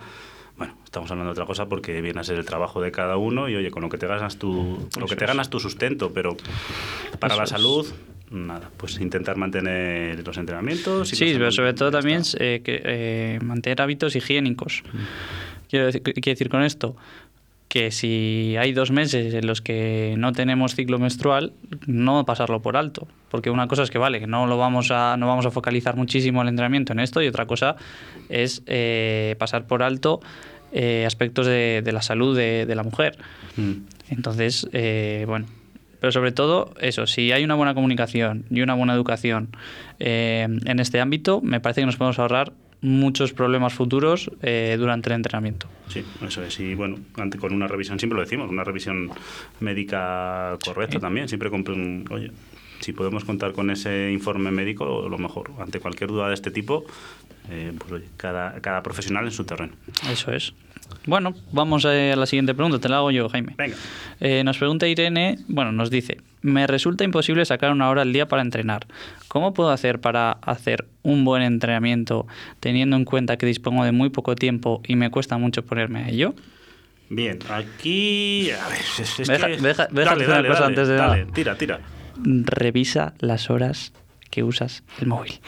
bueno, 0.57 0.75
estamos 0.83 1.11
hablando 1.11 1.29
de 1.29 1.33
otra 1.33 1.45
cosa 1.45 1.67
porque 1.67 2.01
viene 2.01 2.19
a 2.19 2.23
ser 2.23 2.37
el 2.37 2.45
trabajo 2.45 2.81
de 2.81 2.91
cada 2.91 3.17
uno 3.17 3.47
y 3.47 3.55
oye, 3.55 3.69
con 3.69 3.83
lo 3.83 3.89
que 3.89 3.99
te 3.99 4.07
ganas 4.07 4.37
tu, 4.37 4.89
lo 4.99 5.05
que 5.05 5.15
te 5.15 5.25
ganas 5.25 5.49
tu 5.49 5.59
sustento, 5.59 6.11
pero 6.13 6.35
para 7.19 7.35
la 7.35 7.45
salud 7.45 7.85
nada, 8.31 8.69
pues 8.77 8.99
intentar 8.99 9.37
mantener 9.37 10.25
los 10.25 10.37
entrenamientos. 10.37 11.09
sí, 11.09 11.33
pero 11.33 11.51
sobre 11.51 11.73
todo 11.73 11.91
también 11.91 12.23
eh, 12.39 12.61
que, 12.63 12.81
eh, 12.83 13.39
mantener 13.41 13.81
hábitos 13.81 14.15
higiénicos. 14.15 14.83
Mm. 14.91 14.97
Quiero 15.69 15.85
decir, 15.87 16.01
decir 16.01 16.49
con 16.49 16.63
esto 16.63 16.95
que 17.67 17.91
si 17.91 18.55
hay 18.57 18.71
dos 18.71 18.91
meses 18.91 19.33
en 19.33 19.45
los 19.45 19.61
que 19.61 20.15
no 20.17 20.31
tenemos 20.31 20.73
ciclo 20.75 20.99
menstrual, 20.99 21.51
no 21.85 22.25
pasarlo 22.25 22.61
por 22.61 22.77
alto. 22.77 23.07
Porque 23.29 23.49
una 23.49 23.67
cosa 23.67 23.83
es 23.83 23.91
que 23.91 23.97
vale, 23.97 24.21
que 24.21 24.27
no 24.27 24.47
lo 24.47 24.57
vamos 24.57 24.89
a, 24.91 25.17
no 25.17 25.27
vamos 25.27 25.45
a 25.45 25.51
focalizar 25.51 25.97
muchísimo 25.97 26.41
el 26.41 26.47
entrenamiento 26.47 26.93
en 26.93 26.99
esto, 26.99 27.21
y 27.21 27.27
otra 27.27 27.45
cosa 27.45 27.75
es 28.29 28.63
eh, 28.67 29.35
pasar 29.37 29.67
por 29.67 29.83
alto 29.83 30.21
aspectos 31.05 31.47
de, 31.47 31.81
la 31.91 32.01
salud 32.01 32.37
de, 32.37 32.73
la 32.75 32.83
mujer. 32.83 33.17
Mm. 33.55 33.71
Entonces, 34.09 34.67
bueno, 35.25 35.47
pero 35.99 36.11
sobre 36.11 36.31
todo, 36.31 36.73
eso, 36.79 37.07
si 37.07 37.31
hay 37.31 37.43
una 37.43 37.55
buena 37.55 37.73
comunicación 37.73 38.45
y 38.49 38.61
una 38.61 38.73
buena 38.73 38.93
educación 38.93 39.49
eh, 39.99 40.47
en 40.65 40.79
este 40.79 40.99
ámbito, 40.99 41.41
me 41.41 41.59
parece 41.59 41.81
que 41.81 41.85
nos 41.85 41.95
podemos 41.95 42.19
ahorrar 42.19 42.53
muchos 42.81 43.33
problemas 43.33 43.73
futuros 43.73 44.29
eh, 44.41 44.75
durante 44.77 45.09
el 45.09 45.15
entrenamiento. 45.15 45.67
Sí, 45.87 46.03
eso 46.25 46.43
es. 46.43 46.59
Y 46.59 46.75
bueno, 46.75 46.97
ante, 47.15 47.37
con 47.37 47.53
una 47.53 47.67
revisión, 47.67 47.99
siempre 47.99 48.15
lo 48.15 48.23
decimos, 48.23 48.49
una 48.49 48.63
revisión 48.63 49.09
médica 49.59 50.57
correcta 50.63 50.99
también. 50.99 51.27
Siempre 51.27 51.49
con 51.49 51.67
un, 51.67 52.05
oye, 52.11 52.31
si 52.79 52.93
podemos 52.93 53.25
contar 53.25 53.53
con 53.53 53.71
ese 53.71 54.11
informe 54.11 54.51
médico, 54.51 55.07
lo 55.09 55.17
mejor. 55.17 55.51
Ante 55.59 55.79
cualquier 55.79 56.09
duda 56.09 56.27
de 56.27 56.35
este 56.35 56.51
tipo, 56.51 56.85
eh, 57.49 57.73
pues 57.77 57.91
oye, 57.91 58.05
cada, 58.15 58.61
cada 58.61 58.83
profesional 58.83 59.25
en 59.25 59.31
su 59.31 59.43
terreno. 59.43 59.73
Eso 60.09 60.31
es. 60.31 60.53
Bueno, 61.05 61.33
vamos 61.51 61.85
a 61.85 61.93
la 61.93 62.25
siguiente 62.25 62.53
pregunta, 62.53 62.79
te 62.79 62.89
la 62.89 62.97
hago 62.97 63.11
yo, 63.11 63.29
Jaime. 63.29 63.53
Venga. 63.57 63.75
Eh, 64.19 64.43
nos 64.43 64.57
pregunta 64.57 64.87
Irene, 64.87 65.37
bueno, 65.47 65.71
nos 65.71 65.89
dice, 65.89 66.17
me 66.41 66.67
resulta 66.67 67.03
imposible 67.03 67.45
sacar 67.45 67.71
una 67.71 67.89
hora 67.89 68.01
al 68.01 68.11
día 68.11 68.27
para 68.27 68.41
entrenar. 68.41 68.87
¿Cómo 69.27 69.53
puedo 69.53 69.69
hacer 69.71 69.99
para 70.01 70.31
hacer 70.33 70.85
un 71.03 71.23
buen 71.23 71.43
entrenamiento 71.43 72.27
teniendo 72.59 72.95
en 72.97 73.05
cuenta 73.05 73.37
que 73.37 73.45
dispongo 73.45 73.85
de 73.85 73.91
muy 73.93 74.09
poco 74.09 74.35
tiempo 74.35 74.81
y 74.85 74.95
me 74.97 75.09
cuesta 75.09 75.37
mucho 75.37 75.63
ponerme 75.63 76.03
a 76.03 76.09
ello? 76.09 76.33
Bien, 77.09 77.39
aquí... 77.49 78.51
A 78.51 78.67
ver, 78.67 78.79
es, 78.99 79.19
es 79.19 79.27
Deja- 79.29 79.47
que- 79.47 79.57
deja- 79.61 79.87
deja 79.89 80.09
dale, 80.09 80.23
hacer 80.23 80.27
una 80.27 80.35
dale, 80.35 80.47
cosa 80.49 80.59
dale, 80.61 80.71
antes 80.73 80.87
de 80.89 80.95
dale, 80.95 81.21
nada. 81.21 81.33
tira, 81.33 81.55
tira. 81.57 81.79
Revisa 82.23 83.13
las 83.19 83.49
horas 83.49 83.93
que 84.29 84.43
usas 84.43 84.83
el 84.99 85.07
móvil. 85.07 85.39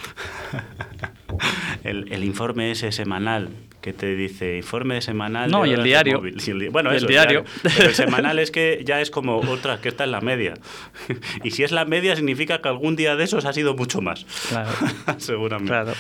El, 1.84 2.12
el 2.12 2.24
informe 2.24 2.72
ese 2.72 2.91
semanal 2.91 3.50
que 3.81 3.93
te 3.93 4.15
dice 4.15 4.57
informe 4.57 5.01
semanal. 5.01 5.50
No, 5.50 5.63
de 5.63 5.69
y 5.69 5.74
el 5.74 5.83
diario. 5.83 6.21
Y 6.25 6.50
el 6.51 6.59
di- 6.59 6.67
bueno, 6.67 6.89
Y 6.91 6.93
el 6.93 6.98
eso, 6.98 7.07
diario. 7.07 7.45
Pero 7.63 7.89
el 7.89 7.95
semanal 7.95 8.38
es 8.39 8.51
que 8.51 8.83
ya 8.86 9.00
es 9.01 9.09
como 9.09 9.38
otra, 9.38 9.79
que 9.79 9.88
está 9.89 10.03
en 10.03 10.12
la 10.12 10.21
media. 10.21 10.55
Y 11.43 11.51
si 11.51 11.63
es 11.63 11.71
la 11.71 11.86
media, 11.86 12.15
significa 12.15 12.62
que 12.62 12.67
algún 12.67 12.95
día 12.95 13.15
de 13.15 13.24
esos 13.24 13.45
ha 13.45 13.53
sido 13.53 13.75
mucho 13.75 14.01
más. 14.01 14.25
Claro. 14.50 14.69
Seguramente. 15.17 15.69
Claro. 15.71 15.93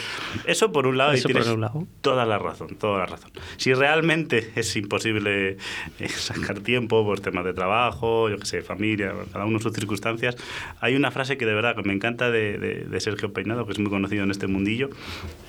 Eso 0.45 0.71
por 0.71 0.87
un 0.87 0.97
lado, 0.97 1.13
Eso 1.13 1.29
y 1.29 1.33
por 1.33 1.41
tienes 1.41 1.55
un 1.55 1.61
lado. 1.61 1.87
toda 2.01 2.25
la 2.25 2.37
razón, 2.37 2.75
toda 2.75 2.99
la 2.99 3.05
razón. 3.05 3.31
Si 3.57 3.73
realmente 3.73 4.51
es 4.55 4.75
imposible 4.75 5.57
eh, 5.99 6.09
sacar 6.09 6.59
tiempo 6.59 7.03
por 7.05 7.19
temas 7.21 7.45
de 7.45 7.53
trabajo, 7.53 8.29
yo 8.29 8.37
que 8.37 8.45
sé, 8.45 8.61
familia, 8.61 9.13
cada 9.31 9.45
uno 9.45 9.59
sus 9.59 9.73
circunstancias, 9.73 10.35
hay 10.81 10.95
una 10.95 11.11
frase 11.11 11.37
que 11.37 11.45
de 11.45 11.53
verdad 11.53 11.75
que 11.75 11.83
me 11.83 11.93
encanta 11.93 12.29
de, 12.31 12.57
de- 12.57 12.83
de 12.89 12.99
Sergio 12.99 13.31
Peinado, 13.33 13.65
que 13.65 13.71
es 13.71 13.79
muy 13.79 13.89
conocido 13.89 14.23
en 14.23 14.31
este 14.31 14.47
mundillo, 14.47 14.89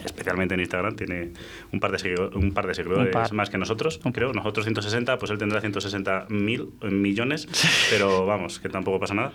especialmente 0.05 0.55
en 0.55 0.61
Instagram, 0.61 0.97
tiene 0.97 1.33
un 1.73 1.81
par 1.81 1.91
de, 1.93 1.99
segui- 1.99 2.20
un 2.35 2.53
par 2.53 2.67
de 2.67 2.75
seguidores 2.75 3.33
más 3.33 3.51
que 3.51 3.59
nosotros, 3.59 4.01
creo, 4.13 4.33
nosotros 4.33 4.65
160, 4.67 5.19
pues 5.19 5.31
él 5.31 5.39
tendrá 5.39 5.61
160 5.61 6.27
mil 6.29 6.71
millones, 6.83 7.49
pero 7.91 8.27
vamos, 8.27 8.59
que 8.61 8.69
tampoco 8.69 9.01
pasa 9.01 9.15
nada. 9.15 9.33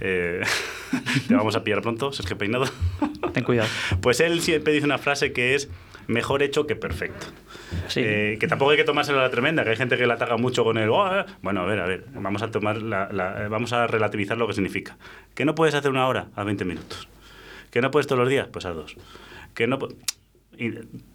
Eh, 0.00 0.40
te 1.28 1.34
vamos 1.34 1.56
a 1.56 1.64
pillar 1.64 1.82
pronto, 1.82 2.12
Sergio 2.12 2.38
Peinado. 2.38 2.66
Ten 3.32 3.44
cuidado. 3.44 3.68
Pues 4.00 4.20
él 4.20 4.40
siempre 4.40 4.72
dice 4.72 4.84
una 4.86 4.98
frase 4.98 5.32
que 5.32 5.54
es 5.54 5.68
mejor 6.06 6.42
hecho 6.42 6.66
que 6.66 6.74
perfecto. 6.76 7.26
Sí. 7.86 8.00
Eh, 8.04 8.36
que 8.40 8.48
tampoco 8.48 8.72
hay 8.72 8.76
que 8.76 8.84
tomárselo 8.84 9.20
a 9.20 9.22
la 9.22 9.30
tremenda, 9.30 9.62
que 9.62 9.70
hay 9.70 9.76
gente 9.76 9.96
que 9.96 10.06
la 10.06 10.14
ataca 10.14 10.36
mucho 10.36 10.64
con 10.64 10.76
el... 10.78 10.88
"Oh, 10.90 11.06
eh". 11.20 11.24
Bueno, 11.42 11.60
a 11.60 11.66
ver, 11.66 11.78
a 11.80 11.86
ver, 11.86 12.04
vamos 12.14 12.42
a, 12.42 12.50
tomar 12.50 12.82
la- 12.82 13.08
la- 13.12 13.44
eh, 13.44 13.48
vamos 13.48 13.72
a 13.72 13.86
relativizar 13.86 14.36
lo 14.36 14.46
que 14.48 14.54
significa. 14.54 14.96
Que 15.34 15.44
no 15.44 15.54
puedes 15.54 15.74
hacer 15.76 15.90
una 15.90 16.08
hora 16.08 16.26
a 16.34 16.42
20 16.42 16.64
minutos. 16.64 17.08
Que 17.70 17.80
no 17.80 17.92
puedes 17.92 18.08
todos 18.08 18.18
los 18.18 18.28
días, 18.28 18.48
pues 18.52 18.64
a 18.64 18.70
dos. 18.72 18.96
Que 19.54 19.68
no... 19.68 19.78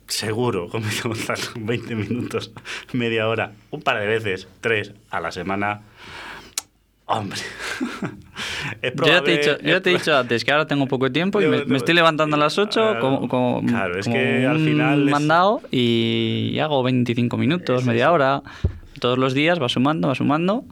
seguro, 0.08 0.68
como 0.72 0.86
dice 0.86 1.08
Gonzalo, 1.08 1.42
20 1.56 1.96
minutos, 1.96 2.52
media 2.94 3.28
hora, 3.28 3.52
un 3.72 3.82
par 3.82 4.00
de 4.00 4.08
veces, 4.08 4.48
tres 4.62 4.94
a 5.10 5.20
la 5.20 5.32
semana... 5.32 5.82
Hombre, 7.08 7.38
es 8.82 8.94
Yo 8.96 9.06
ya 9.06 9.22
te 9.24 9.34
he 9.34 9.36
probable- 9.36 9.38
dicho, 9.38 9.58
yo 9.60 9.82
te 9.84 9.92
he 9.92 9.94
es 9.94 10.00
dicho 10.02 10.18
antes 10.18 10.44
que 10.44 10.52
ahora 10.52 10.66
tengo 10.66 10.88
poco 10.88 11.12
tiempo 11.12 11.40
y 11.40 11.46
me, 11.46 11.64
me 11.66 11.78
estoy 11.78 11.94
levantando 11.94 12.36
a 12.36 12.40
las 12.40 12.58
8 12.58 12.72
Claro, 12.72 13.00
como, 13.00 13.28
como, 13.30 13.64
claro, 13.68 14.00
es 14.00 14.06
como 14.08 14.18
que 14.18 14.46
al 14.48 14.58
final 14.60 15.06
es- 15.06 15.12
mandado 15.12 15.62
y 15.70 16.58
hago 16.60 16.82
25 16.82 17.38
minutos, 17.38 17.82
Es 17.82 17.86
media 17.88 18.06
eso. 18.06 18.14
hora. 18.14 18.42
Todos 19.00 19.20
los 19.20 19.36
días 19.36 19.62
va 19.62 19.70
sumando, 19.70 20.08
va 20.08 20.16
sumando. 20.16 20.66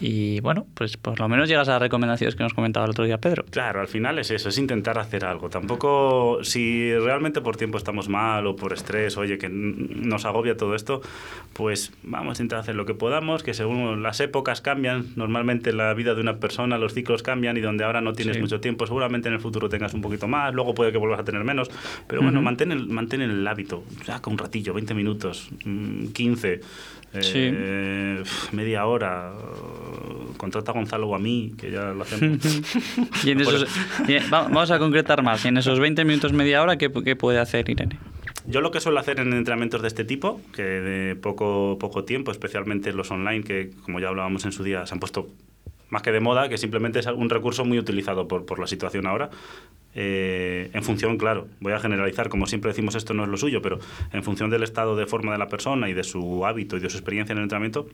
Y 0.00 0.40
bueno, 0.40 0.66
pues 0.74 0.96
por 0.96 1.18
lo 1.20 1.28
menos 1.28 1.48
llegas 1.48 1.68
a 1.68 1.72
las 1.72 1.82
recomendaciones 1.82 2.34
que 2.34 2.42
nos 2.42 2.54
comentaba 2.54 2.84
el 2.86 2.90
otro 2.90 3.04
día 3.04 3.18
Pedro. 3.18 3.44
Claro, 3.50 3.80
al 3.80 3.88
final 3.88 4.18
es 4.18 4.30
eso, 4.30 4.48
es 4.48 4.58
intentar 4.58 4.98
hacer 4.98 5.24
algo. 5.24 5.48
Tampoco, 5.48 6.40
si 6.42 6.92
realmente 6.94 7.40
por 7.40 7.56
tiempo 7.56 7.78
estamos 7.78 8.08
mal 8.08 8.46
o 8.46 8.56
por 8.56 8.72
estrés, 8.72 9.16
oye, 9.16 9.38
que 9.38 9.48
nos 9.48 10.24
agobia 10.24 10.56
todo 10.56 10.74
esto, 10.74 11.02
pues 11.52 11.92
vamos 12.02 12.38
a 12.40 12.42
intentar 12.42 12.58
hacer 12.60 12.74
lo 12.74 12.84
que 12.84 12.94
podamos, 12.94 13.42
que 13.42 13.54
según 13.54 14.02
las 14.02 14.20
épocas 14.20 14.60
cambian, 14.60 15.06
normalmente 15.16 15.72
la 15.72 15.94
vida 15.94 16.14
de 16.14 16.20
una 16.20 16.36
persona, 16.38 16.78
los 16.78 16.92
ciclos 16.92 17.22
cambian 17.22 17.56
y 17.56 17.60
donde 17.60 17.84
ahora 17.84 18.00
no 18.00 18.12
tienes 18.12 18.36
Sí. 18.36 18.42
mucho 18.42 18.60
tiempo, 18.60 18.86
seguramente 18.86 19.28
en 19.28 19.34
el 19.34 19.40
futuro 19.40 19.68
tengas 19.68 19.94
un 19.94 20.00
poquito 20.02 20.26
más, 20.28 20.52
luego 20.54 20.74
puede 20.74 20.90
que 20.92 20.98
vuelvas 20.98 21.20
a 21.20 21.24
tener 21.24 21.44
menos, 21.44 21.70
pero 22.08 22.22
bueno, 22.22 22.38
Ujú. 22.40 22.44
mantén, 22.44 22.72
el, 22.72 22.86
mantén 22.88 23.20
el 23.22 23.46
hábito, 23.46 23.84
saca 24.04 24.28
un 24.30 24.36
ratillo, 24.38 24.74
20 24.74 24.94
minutos, 24.94 25.48
mm, 25.64 26.06
15. 26.08 26.60
Sí. 27.20 27.32
eh, 27.52 28.22
media 28.52 28.84
hora, 28.86 29.32
contrata 30.36 30.72
a 30.72 30.74
Gonzalo 30.74 31.08
o 31.08 31.14
a 31.14 31.18
mí, 31.18 31.52
que 31.58 31.70
ya 31.70 31.92
lo 31.92 32.02
hacemos. 32.02 32.38
Y 33.24 33.30
en 33.30 33.40
esos, 33.42 33.66
y- 34.06 34.14
va- 34.30 34.42
vamos 34.42 34.70
a 34.70 34.78
concretar 34.78 35.22
más. 35.22 35.44
Y 35.44 35.48
en 35.48 35.56
esos 35.56 35.80
20 35.80 36.04
minutos, 36.04 36.32
media 36.32 36.62
hora, 36.62 36.76
¿qué, 36.76 36.90
qué 37.04 37.16
puede 37.16 37.38
hacer 37.38 37.68
Irene? 37.70 37.98
Yo 38.48 38.60
lo 38.60 38.70
que 38.70 38.80
suelo 38.80 39.00
hacer 39.00 39.18
en 39.20 39.32
entrenamientos 39.32 39.82
de 39.82 39.88
este 39.88 40.04
tipo, 40.04 40.40
que 40.54 40.62
de 40.62 41.16
poco, 41.16 41.78
poco 41.80 42.04
tiempo, 42.04 42.30
especialmente 42.30 42.92
los 42.92 43.10
online, 43.10 43.42
que 43.42 43.70
como 43.82 43.98
ya 43.98 44.08
hablábamos 44.08 44.44
en 44.44 44.52
su 44.52 44.62
día, 44.62 44.86
se 44.86 44.94
han 44.94 45.00
puesto 45.00 45.26
más 45.90 46.02
que 46.02 46.12
de 46.12 46.20
moda, 46.20 46.48
que 46.48 46.58
simplemente 46.58 46.98
es 46.98 47.06
un 47.06 47.30
recurso 47.30 47.64
muy 47.64 47.78
utilizado 47.78 48.26
por, 48.28 48.44
por 48.44 48.58
la 48.58 48.66
situación 48.66 49.06
ahora. 49.06 49.30
eh, 49.94 50.70
en 50.74 50.82
función, 50.82 51.16
claro, 51.16 51.48
voy 51.60 51.72
a 51.72 51.78
generalizar, 51.80 52.28
como 52.28 52.46
siempre 52.46 52.70
decimos, 52.70 52.94
esto 52.94 53.14
no 53.14 53.24
es 53.24 53.28
lo 53.30 53.36
suyo, 53.36 53.62
pero 53.62 53.78
en 54.12 54.22
función 54.22 54.50
del 54.50 54.62
estado 54.62 54.96
de 54.96 55.06
forma 55.06 55.32
de 55.32 55.38
la 55.38 55.48
persona 55.48 55.88
y 55.88 55.94
de 55.94 56.04
su 56.04 56.44
hábito 56.44 56.76
y 56.76 56.80
de 56.80 56.90
su 56.90 56.96
experiencia 56.98 57.32
en 57.32 57.38
el 57.38 57.44
entrenamiento, 57.44 57.88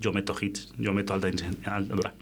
yo 0.00 0.12
meto 0.12 0.34
hits, 0.40 0.72
yo 0.78 0.92
meto 0.92 1.14
alta, 1.14 1.28
inten- 1.30 1.66
al- 1.68 2.12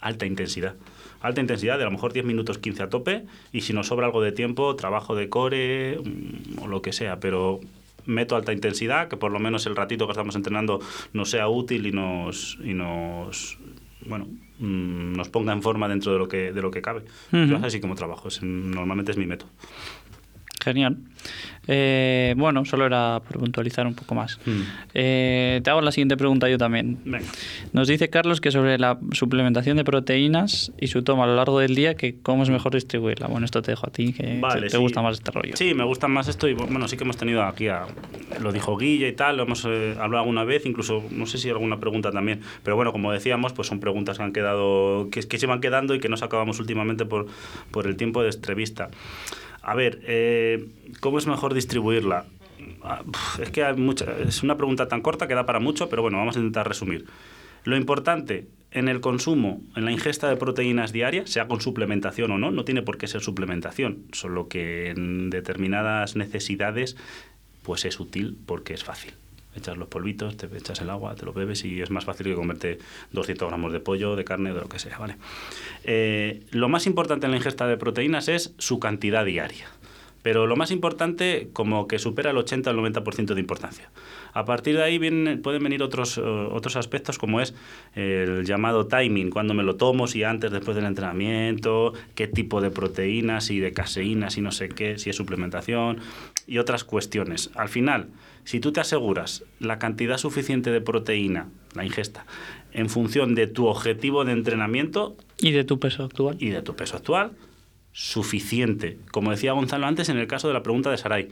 alta 0.00 0.26
intensidad. 0.26 0.74
Alta 1.20 1.40
intensidad 1.40 1.78
de 1.78 1.82
a 1.82 1.86
lo 1.86 1.92
mejor 1.92 2.12
10 2.12 2.24
minutos 2.26 2.58
15 2.58 2.82
a 2.84 2.88
tope 2.90 3.24
y 3.52 3.62
si 3.62 3.72
nos 3.72 3.88
sobra 3.88 4.06
algo 4.06 4.22
de 4.22 4.30
tiempo, 4.32 4.76
trabajo 4.76 5.14
de 5.16 5.28
core 5.28 5.98
mm, 5.98 6.62
o 6.62 6.68
lo 6.68 6.80
que 6.82 6.92
sea, 6.92 7.18
pero 7.20 7.58
meto 8.06 8.36
alta 8.36 8.52
intensidad, 8.52 9.08
que 9.08 9.16
por 9.16 9.32
lo 9.32 9.38
menos 9.40 9.66
el 9.66 9.74
ratito 9.76 10.06
que 10.06 10.12
estamos 10.12 10.36
entrenando 10.36 10.80
nos 11.12 11.30
sea 11.30 11.48
útil 11.48 11.86
y 11.86 11.92
nos, 11.92 12.58
y 12.62 12.72
nos 12.74 13.58
bueno, 14.06 14.28
mm, 14.58 15.12
nos 15.14 15.28
ponga 15.28 15.52
en 15.52 15.62
forma 15.62 15.88
dentro 15.88 16.12
de 16.12 16.18
lo 16.18 16.28
que, 16.28 16.52
de 16.52 16.62
lo 16.62 16.70
que 16.70 16.82
cabe. 16.82 17.02
Yo 17.48 17.56
es 17.56 17.62
así 17.64 17.80
como 17.80 17.94
trabajo, 17.94 18.28
es- 18.28 18.42
normalmente 18.42 19.12
es 19.12 19.18
mi 19.18 19.26
método. 19.26 19.48
Genial. 20.68 20.98
Eh, 21.66 22.34
bueno, 22.36 22.66
solo 22.66 22.84
era 22.84 23.20
por 23.26 23.38
puntualizar 23.38 23.86
un 23.86 23.94
poco 23.94 24.14
más. 24.14 24.38
Mm. 24.44 24.60
Eh, 24.92 25.60
te 25.64 25.70
hago 25.70 25.80
la 25.80 25.92
siguiente 25.92 26.16
pregunta 26.16 26.48
yo 26.48 26.58
también. 26.58 26.98
Venga. 27.06 27.26
Nos 27.72 27.88
dice 27.88 28.10
Carlos 28.10 28.40
que 28.42 28.50
sobre 28.50 28.78
la 28.78 28.98
suplementación 29.12 29.78
de 29.78 29.84
proteínas 29.84 30.72
y 30.78 30.88
su 30.88 31.02
toma 31.02 31.24
a 31.24 31.26
lo 31.26 31.36
largo 31.36 31.58
del 31.58 31.74
día, 31.74 31.94
que 31.94 32.16
cómo 32.20 32.42
es 32.42 32.50
mejor 32.50 32.74
distribuirla. 32.74 33.28
Bueno, 33.28 33.46
esto 33.46 33.62
te 33.62 33.70
dejo 33.70 33.86
a 33.86 33.90
ti, 33.90 34.12
que 34.12 34.38
Vale, 34.40 34.62
te, 34.62 34.70
sí. 34.70 34.76
gusta 34.76 35.00
más 35.00 35.14
este 35.14 35.30
rollo. 35.30 35.56
Sí, 35.56 35.72
me 35.72 35.84
gusta 35.84 36.06
más 36.06 36.28
esto 36.28 36.48
y 36.48 36.52
bueno, 36.54 36.86
sí 36.86 36.96
que 36.98 37.04
hemos 37.04 37.16
tenido 37.16 37.42
aquí 37.42 37.68
a, 37.68 37.86
lo 38.40 38.52
dijo 38.52 38.76
Guilla 38.76 39.08
y 39.08 39.12
tal, 39.12 39.38
lo 39.38 39.44
hemos 39.44 39.64
eh, 39.66 39.94
hablado 39.98 40.24
alguna 40.24 40.44
vez, 40.44 40.66
incluso 40.66 41.02
no 41.10 41.24
sé 41.24 41.38
si 41.38 41.48
alguna 41.48 41.80
pregunta 41.80 42.10
también, 42.10 42.40
pero 42.62 42.76
bueno, 42.76 42.92
como 42.92 43.10
decíamos, 43.10 43.54
pues 43.54 43.68
son 43.68 43.80
preguntas 43.80 44.18
que 44.18 44.24
han 44.24 44.32
quedado, 44.32 45.08
que, 45.10 45.20
que 45.20 45.38
se 45.38 45.46
van 45.46 45.60
quedando 45.60 45.94
y 45.94 46.00
que 46.00 46.08
nos 46.08 46.22
acabamos 46.22 46.60
últimamente 46.60 47.04
por, 47.04 47.26
por 47.70 47.86
el 47.86 47.96
tiempo 47.96 48.22
de 48.22 48.30
entrevista. 48.30 48.88
A 49.62 49.74
ver, 49.74 50.00
eh, 50.04 50.68
¿cómo 51.00 51.18
es 51.18 51.26
mejor 51.26 51.54
distribuirla? 51.54 52.26
Ah, 52.82 53.02
Es 53.40 53.50
que 53.50 53.64
hay 53.64 53.76
mucha, 53.76 54.16
es 54.18 54.42
una 54.42 54.56
pregunta 54.56 54.88
tan 54.88 55.00
corta 55.00 55.28
que 55.28 55.34
da 55.34 55.46
para 55.46 55.60
mucho, 55.60 55.88
pero 55.88 56.02
bueno, 56.02 56.18
vamos 56.18 56.36
a 56.36 56.38
intentar 56.38 56.68
resumir. 56.68 57.06
Lo 57.64 57.76
importante 57.76 58.48
en 58.70 58.88
el 58.88 59.00
consumo, 59.00 59.62
en 59.76 59.84
la 59.84 59.92
ingesta 59.92 60.28
de 60.28 60.36
proteínas 60.36 60.92
diarias, 60.92 61.30
sea 61.30 61.48
con 61.48 61.60
suplementación 61.60 62.30
o 62.30 62.38
no, 62.38 62.50
no 62.50 62.64
tiene 62.64 62.82
por 62.82 62.98
qué 62.98 63.06
ser 63.06 63.20
suplementación, 63.20 64.04
solo 64.12 64.48
que 64.48 64.90
en 64.90 65.30
determinadas 65.30 66.16
necesidades 66.16 66.96
pues 67.62 67.84
es 67.84 68.00
útil 68.00 68.38
porque 68.46 68.74
es 68.74 68.84
fácil. 68.84 69.12
Echas 69.58 69.76
los 69.76 69.88
polvitos, 69.88 70.36
te 70.36 70.46
echas 70.56 70.80
el 70.80 70.90
agua, 70.90 71.14
te 71.14 71.24
lo 71.24 71.32
bebes 71.32 71.64
y 71.64 71.80
es 71.80 71.90
más 71.90 72.04
fácil 72.04 72.26
que 72.26 72.34
comerte 72.34 72.78
200 73.12 73.48
gramos 73.48 73.72
de 73.72 73.80
pollo, 73.80 74.16
de 74.16 74.24
carne, 74.24 74.52
de 74.52 74.60
lo 74.60 74.68
que 74.68 74.78
sea, 74.78 74.98
¿vale? 74.98 75.16
Eh, 75.84 76.42
lo 76.50 76.68
más 76.68 76.86
importante 76.86 77.26
en 77.26 77.32
la 77.32 77.36
ingesta 77.36 77.66
de 77.66 77.76
proteínas 77.76 78.28
es 78.28 78.54
su 78.58 78.78
cantidad 78.78 79.24
diaria. 79.24 79.66
Pero 80.22 80.46
lo 80.46 80.56
más 80.56 80.70
importante, 80.70 81.48
como 81.52 81.86
que 81.86 81.98
supera 81.98 82.32
el 82.32 82.36
80 82.38 82.70
o 82.70 82.72
el 82.74 82.92
90% 82.92 83.34
de 83.34 83.40
importancia. 83.40 83.90
A 84.32 84.44
partir 84.44 84.76
de 84.76 84.82
ahí 84.82 84.98
vienen, 84.98 85.40
pueden 85.42 85.62
venir 85.62 85.82
otros, 85.82 86.18
eh, 86.18 86.20
otros 86.20 86.76
aspectos, 86.76 87.18
como 87.18 87.40
es 87.40 87.54
el 87.94 88.44
llamado 88.44 88.86
timing, 88.86 89.30
cuando 89.30 89.54
me 89.54 89.62
lo 89.62 89.76
tomo, 89.76 90.06
si 90.06 90.24
antes, 90.24 90.50
después 90.50 90.74
del 90.74 90.86
entrenamiento, 90.86 91.92
qué 92.14 92.26
tipo 92.26 92.60
de 92.60 92.70
proteínas, 92.70 93.46
si 93.46 93.60
de 93.60 93.72
caseína, 93.72 94.30
si 94.30 94.40
no 94.40 94.50
sé 94.52 94.68
qué, 94.68 94.98
si 94.98 95.08
es 95.10 95.16
suplementación 95.16 96.00
y 96.46 96.58
otras 96.58 96.84
cuestiones. 96.84 97.50
Al 97.54 97.68
final, 97.68 98.08
si 98.44 98.60
tú 98.60 98.72
te 98.72 98.80
aseguras 98.80 99.44
la 99.60 99.78
cantidad 99.78 100.18
suficiente 100.18 100.70
de 100.70 100.80
proteína, 100.80 101.48
la 101.74 101.84
ingesta, 101.84 102.24
en 102.72 102.88
función 102.88 103.34
de 103.34 103.46
tu 103.46 103.66
objetivo 103.66 104.24
de 104.24 104.32
entrenamiento, 104.32 105.16
¿Y 105.40 105.52
de 105.52 105.64
tu 105.64 105.78
peso 105.78 106.04
actual? 106.04 106.36
y 106.40 106.48
de 106.50 106.62
tu 106.62 106.74
peso 106.76 106.96
actual, 106.96 107.32
suficiente. 107.92 108.98
Como 109.10 109.30
decía 109.30 109.52
Gonzalo 109.52 109.86
antes 109.86 110.08
en 110.08 110.18
el 110.18 110.26
caso 110.26 110.48
de 110.48 110.54
la 110.54 110.62
pregunta 110.62 110.90
de 110.90 110.96
Saray, 110.98 111.28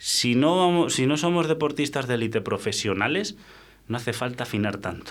Si 0.00 0.36
no, 0.36 0.56
vamos- 0.56 0.94
si 0.94 1.06
no 1.06 1.16
somos 1.16 1.48
deportistas 1.48 2.06
de 2.06 2.14
élite 2.14 2.40
profesionales, 2.40 3.36
no 3.88 3.96
hace 3.96 4.12
falta 4.12 4.44
afinar 4.44 4.76
tanto. 4.76 5.10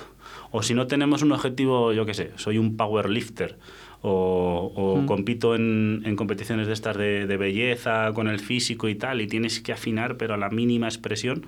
O 0.50 0.64
si 0.64 0.74
no 0.74 0.88
tenemos 0.88 1.22
un 1.24 1.34
objetivo, 1.34 1.92
yo 1.92 2.06
qué 2.06 2.14
sé, 2.14 2.32
soy 2.38 2.58
un 2.58 2.78
powerlifter 2.78 3.58
o, 4.02 4.72
o 4.76 5.06
compito 5.06 5.56
en, 5.56 6.02
en 6.06 6.16
competiciones 6.16 6.68
de 6.68 6.74
estas 6.74 6.98
de, 6.98 7.26
de 7.26 7.38
belleza 7.38 8.12
con 8.14 8.28
el 8.28 8.40
físico 8.40 8.88
y 8.90 8.96
tal, 8.96 9.22
y 9.22 9.28
tienes 9.28 9.60
que 9.60 9.74
afinar, 9.74 10.18
pero 10.18 10.36
a 10.36 10.38
la 10.38 10.50
mínima 10.50 10.88
expresión, 10.88 11.46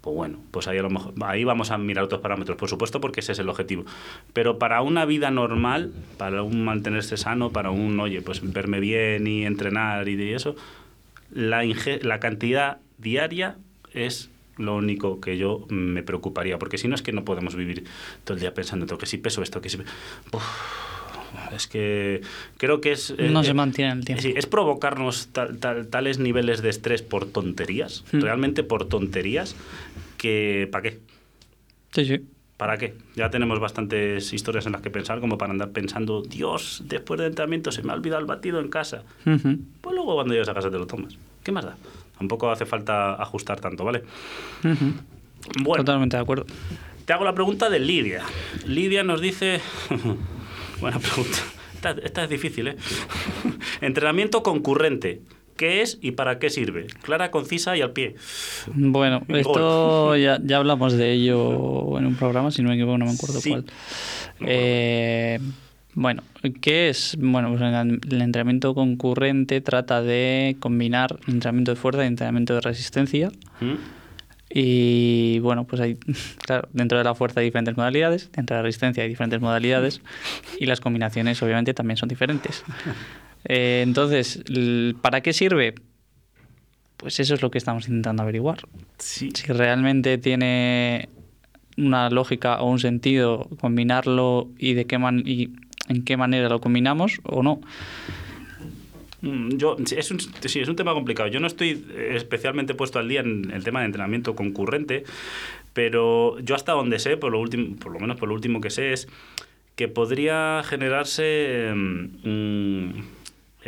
pues 0.00 0.14
bueno, 0.14 0.38
pues 0.52 0.68
ahí, 0.68 0.78
a 0.78 0.82
lo 0.82 0.90
mejor, 0.90 1.14
ahí 1.24 1.42
vamos 1.42 1.70
a 1.70 1.78
mirar 1.78 2.04
otros 2.04 2.20
parámetros, 2.20 2.56
por 2.56 2.68
supuesto, 2.68 3.00
porque 3.00 3.20
ese 3.20 3.32
es 3.32 3.38
el 3.40 3.48
objetivo. 3.48 3.84
Pero 4.32 4.58
para 4.58 4.80
una 4.82 5.04
vida 5.04 5.30
normal, 5.30 5.92
para 6.16 6.42
un 6.42 6.64
mantenerse 6.64 7.16
sano, 7.16 7.50
para 7.50 7.70
un, 7.70 7.98
oye, 7.98 8.22
pues 8.22 8.40
verme 8.52 8.78
bien 8.78 9.26
y 9.26 9.44
entrenar 9.44 10.08
y 10.08 10.32
eso, 10.32 10.54
la, 11.32 11.64
la 12.02 12.20
cantidad 12.20 12.78
diaria 12.98 13.56
es 13.92 14.30
lo 14.58 14.76
único 14.76 15.20
que 15.20 15.38
yo 15.38 15.66
me 15.68 16.02
preocuparía, 16.02 16.58
porque 16.58 16.78
si 16.78 16.88
no 16.88 16.94
es 16.94 17.02
que 17.02 17.12
no 17.12 17.24
podemos 17.24 17.56
vivir 17.56 17.84
todo 18.24 18.34
el 18.34 18.40
día 18.40 18.54
pensando 18.54 18.96
que 18.98 19.06
si 19.06 19.18
peso 19.18 19.42
esto, 19.42 19.60
que 19.60 19.68
si... 19.68 19.78
Uf, 20.32 20.95
es 21.54 21.66
que 21.66 22.20
creo 22.58 22.80
que 22.80 22.92
es... 22.92 23.14
No 23.18 23.40
eh, 23.40 23.44
se 23.44 23.50
eh, 23.50 23.54
mantiene 23.54 23.92
en 23.92 23.98
el 23.98 24.04
tiempo. 24.04 24.22
Sí, 24.22 24.32
es 24.36 24.46
provocarnos 24.46 25.28
tal- 25.32 25.58
tal- 25.58 25.88
tales 25.88 26.18
niveles 26.18 26.62
de 26.62 26.70
estrés 26.70 27.02
por 27.02 27.26
tonterías, 27.26 28.04
Hmm. 28.12 28.20
realmente 28.20 28.62
por 28.62 28.86
tonterías, 28.86 29.54
que 30.18 30.68
¿para 30.72 30.82
qué? 30.82 30.98
Sí, 31.92 32.04
sí. 32.04 32.20
¿Para 32.56 32.78
qué? 32.78 32.94
Ya 33.16 33.28
tenemos 33.28 33.60
bastantes 33.60 34.32
historias 34.32 34.64
en 34.64 34.72
las 34.72 34.80
que 34.80 34.88
pensar 34.90 35.20
como 35.20 35.36
para 35.36 35.52
andar 35.52 35.70
pensando, 35.72 36.22
Dios, 36.22 36.82
después 36.86 37.18
del 37.18 37.28
entrenamiento 37.28 37.70
se 37.70 37.82
me 37.82 37.92
ha 37.92 37.94
olvidado 37.94 38.20
el 38.20 38.26
batido 38.26 38.60
en 38.60 38.68
casa. 38.70 39.02
Pues 39.24 39.94
luego 39.94 40.14
cuando 40.14 40.32
llegas 40.32 40.48
a 40.48 40.54
casa 40.54 40.70
te 40.70 40.78
lo 40.78 40.86
tomas. 40.86 41.16
¿Qué 41.44 41.52
más 41.52 41.66
da? 41.66 41.76
Tampoco 42.16 42.50
hace 42.50 42.64
falta 42.64 43.14
ajustar 43.22 43.60
tanto, 43.60 43.84
¿vale? 43.84 44.04
Bueno, 45.62 45.84
Totalmente 45.84 46.16
de 46.16 46.22
acuerdo. 46.22 46.46
te 47.04 47.12
hago 47.12 47.24
la 47.24 47.34
pregunta 47.34 47.68
de 47.68 47.78
Lidia. 47.78 48.22
Lidia 48.66 49.04
nos 49.04 49.20
dice... 49.20 49.60
Buena 50.80 50.98
pregunta. 50.98 51.38
Esta, 51.74 51.90
esta 51.90 52.24
es 52.24 52.30
difícil, 52.30 52.68
¿eh? 52.68 52.76
Entrenamiento 53.80 54.42
concurrente. 54.42 55.20
¿Qué 55.56 55.80
es 55.80 55.98
y 56.02 56.10
para 56.12 56.38
qué 56.38 56.50
sirve? 56.50 56.86
Clara, 57.02 57.30
concisa 57.30 57.76
y 57.76 57.80
al 57.80 57.92
pie. 57.92 58.16
Bueno, 58.74 59.22
esto 59.28 60.14
ya, 60.16 60.38
ya 60.42 60.58
hablamos 60.58 60.92
de 60.92 61.12
ello 61.12 61.98
en 61.98 62.04
un 62.06 62.14
programa, 62.16 62.50
si 62.50 62.62
no 62.62 62.68
me 62.68 62.74
equivoco, 62.74 62.98
no 62.98 63.06
me 63.06 63.12
acuerdo 63.12 63.40
Sí. 63.40 63.50
cuál. 63.50 63.64
Eh, 64.40 65.38
bueno, 65.94 66.22
¿qué 66.60 66.90
es? 66.90 67.16
Bueno, 67.18 67.48
pues 67.48 67.62
el 67.62 68.00
el 68.10 68.20
entrenamiento 68.20 68.74
concurrente 68.74 69.62
trata 69.62 70.02
de 70.02 70.56
combinar 70.60 71.18
entrenamiento 71.26 71.70
de 71.72 71.76
fuerza 71.76 72.04
y 72.04 72.08
entrenamiento 72.08 72.52
de 72.54 72.60
resistencia. 72.60 73.30
¿Mm? 73.60 73.74
Y 74.48 75.38
bueno, 75.40 75.64
pues 75.66 75.80
hay, 75.82 75.94
claro, 76.46 76.68
dentro 76.72 76.98
de 76.98 77.04
la 77.04 77.14
fuerza 77.14 77.40
hay 77.40 77.46
diferentes 77.46 77.76
modalidades, 77.76 78.30
dentro 78.32 78.54
de 78.56 78.62
la 78.62 78.64
resistencia 78.64 79.02
hay 79.02 79.08
diferentes 79.08 79.40
modalidades 79.40 80.00
y 80.58 80.66
las 80.66 80.80
combinaciones 80.80 81.42
obviamente 81.42 81.74
también 81.74 81.96
son 81.96 82.08
diferentes. 82.08 82.64
Eh, 83.48 83.82
entonces, 83.86 84.42
¿para 85.02 85.20
qué 85.20 85.32
sirve? 85.32 85.76
Pues 86.96 87.20
eso 87.20 87.32
es 87.34 87.42
lo 87.42 87.50
que 87.52 87.58
estamos 87.58 87.86
intentando 87.86 88.24
averiguar. 88.24 88.58
Sí. 88.98 89.30
Si 89.34 89.52
realmente 89.52 90.18
tiene 90.18 91.08
una 91.76 92.10
lógica 92.10 92.60
o 92.60 92.68
un 92.68 92.80
sentido 92.80 93.48
combinarlo 93.60 94.48
y 94.58 94.74
de 94.74 94.86
qué 94.86 94.98
man- 94.98 95.22
y 95.24 95.50
en 95.88 96.02
qué 96.04 96.16
manera 96.16 96.48
lo 96.48 96.60
combinamos 96.60 97.20
o 97.22 97.44
no. 97.44 97.60
Mm, 99.26 99.56
Yo, 99.56 99.76
sí, 99.84 99.96
es 99.96 100.10
un, 100.10 100.20
sí, 100.20 100.60
es 100.60 100.68
un 100.68 100.76
tema 100.76 100.94
complicado. 100.94 101.28
Yo 101.28 101.40
no 101.40 101.46
estoy 101.46 101.86
especialmente 102.10 102.74
puesto 102.74 102.98
al 102.98 103.08
día 103.08 103.20
en 103.20 103.50
el 103.50 103.64
tema 103.64 103.80
de 103.80 103.86
entrenamiento 103.86 104.34
concurrente, 104.34 105.04
pero 105.72 106.38
yo 106.40 106.54
hasta 106.54 106.72
donde 106.72 106.98
sé, 106.98 107.16
por 107.16 107.32
lo, 107.32 107.40
último, 107.40 107.76
por 107.76 107.92
lo 107.92 108.00
menos 108.00 108.16
por 108.16 108.28
lo 108.28 108.34
último 108.34 108.60
que 108.60 108.70
sé, 108.70 108.92
es 108.92 109.08
que 109.74 109.88
podría 109.88 110.62
generarse... 110.64 111.72
mm, 111.74 112.90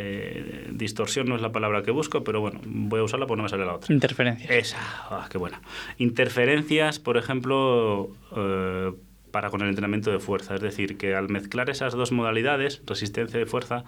eh, 0.01 0.69
distorsión 0.71 1.27
no 1.27 1.35
es 1.35 1.41
la 1.41 1.51
palabra 1.51 1.83
que 1.83 1.91
busco, 1.91 2.23
pero 2.23 2.39
bueno, 2.39 2.61
voy 2.63 3.01
a 3.01 3.03
usarla 3.03 3.27
porque 3.27 3.37
no 3.39 3.43
me 3.43 3.49
sale 3.49 3.65
la 3.65 3.75
otra. 3.75 3.93
Interferencias. 3.93 4.49
Esa, 4.49 4.77
ah, 5.09 5.27
qué 5.29 5.37
buena. 5.37 5.61
Interferencias, 5.97 6.99
por 6.99 7.17
ejemplo, 7.17 8.09
eh, 8.33 8.93
para 9.31 9.49
con 9.49 9.61
el 9.61 9.69
entrenamiento 9.69 10.11
de 10.11 10.19
fuerza. 10.19 10.55
Es 10.55 10.61
decir, 10.61 10.97
que 10.97 11.15
al 11.15 11.29
mezclar 11.29 11.69
esas 11.69 11.93
dos 11.93 12.11
modalidades, 12.11 12.81
resistencia 12.85 13.39
y 13.41 13.45
fuerza, 13.45 13.83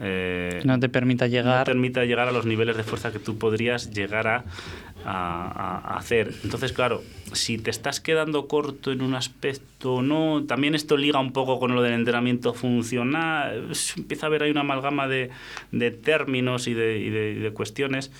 eh, 0.00 0.60
no 0.64 0.78
te 0.80 0.88
permita 0.88 1.26
no 1.26 1.30
llegar. 1.30 1.66
permita 1.66 2.04
llegar 2.04 2.28
a 2.28 2.32
los 2.32 2.46
niveles 2.46 2.76
de 2.76 2.82
fuerza 2.84 3.12
que 3.12 3.18
tú 3.18 3.36
podrías 3.38 3.90
llegar 3.92 4.26
a, 4.28 4.44
a- 5.04 5.78
a 5.94 5.96
hacer. 5.98 6.32
Entonces, 6.44 6.72
claro, 6.72 7.02
si 7.32 7.58
te 7.58 7.70
estás 7.70 8.00
quedando 8.00 8.46
corto 8.48 8.92
en 8.92 9.02
un 9.02 9.14
aspecto 9.14 9.94
o 9.94 10.02
no, 10.02 10.44
también 10.44 10.74
esto 10.74 10.96
liga 10.96 11.18
un 11.20 11.32
poco 11.32 11.58
con 11.58 11.74
lo 11.74 11.82
del 11.82 11.92
entrenamiento 11.94 12.54
funcional, 12.54 13.68
empieza 13.96 14.26
a 14.26 14.28
haber 14.28 14.42
ahí 14.42 14.50
una 14.50 14.60
amalgama 14.60 15.06
de, 15.08 15.30
de 15.72 15.90
términos 15.90 16.66
y 16.66 16.74
de, 16.74 16.98
y 16.98 17.10
de- 17.10 17.30
y 17.32 17.38
de 17.38 17.50
cuestiones 17.52 18.10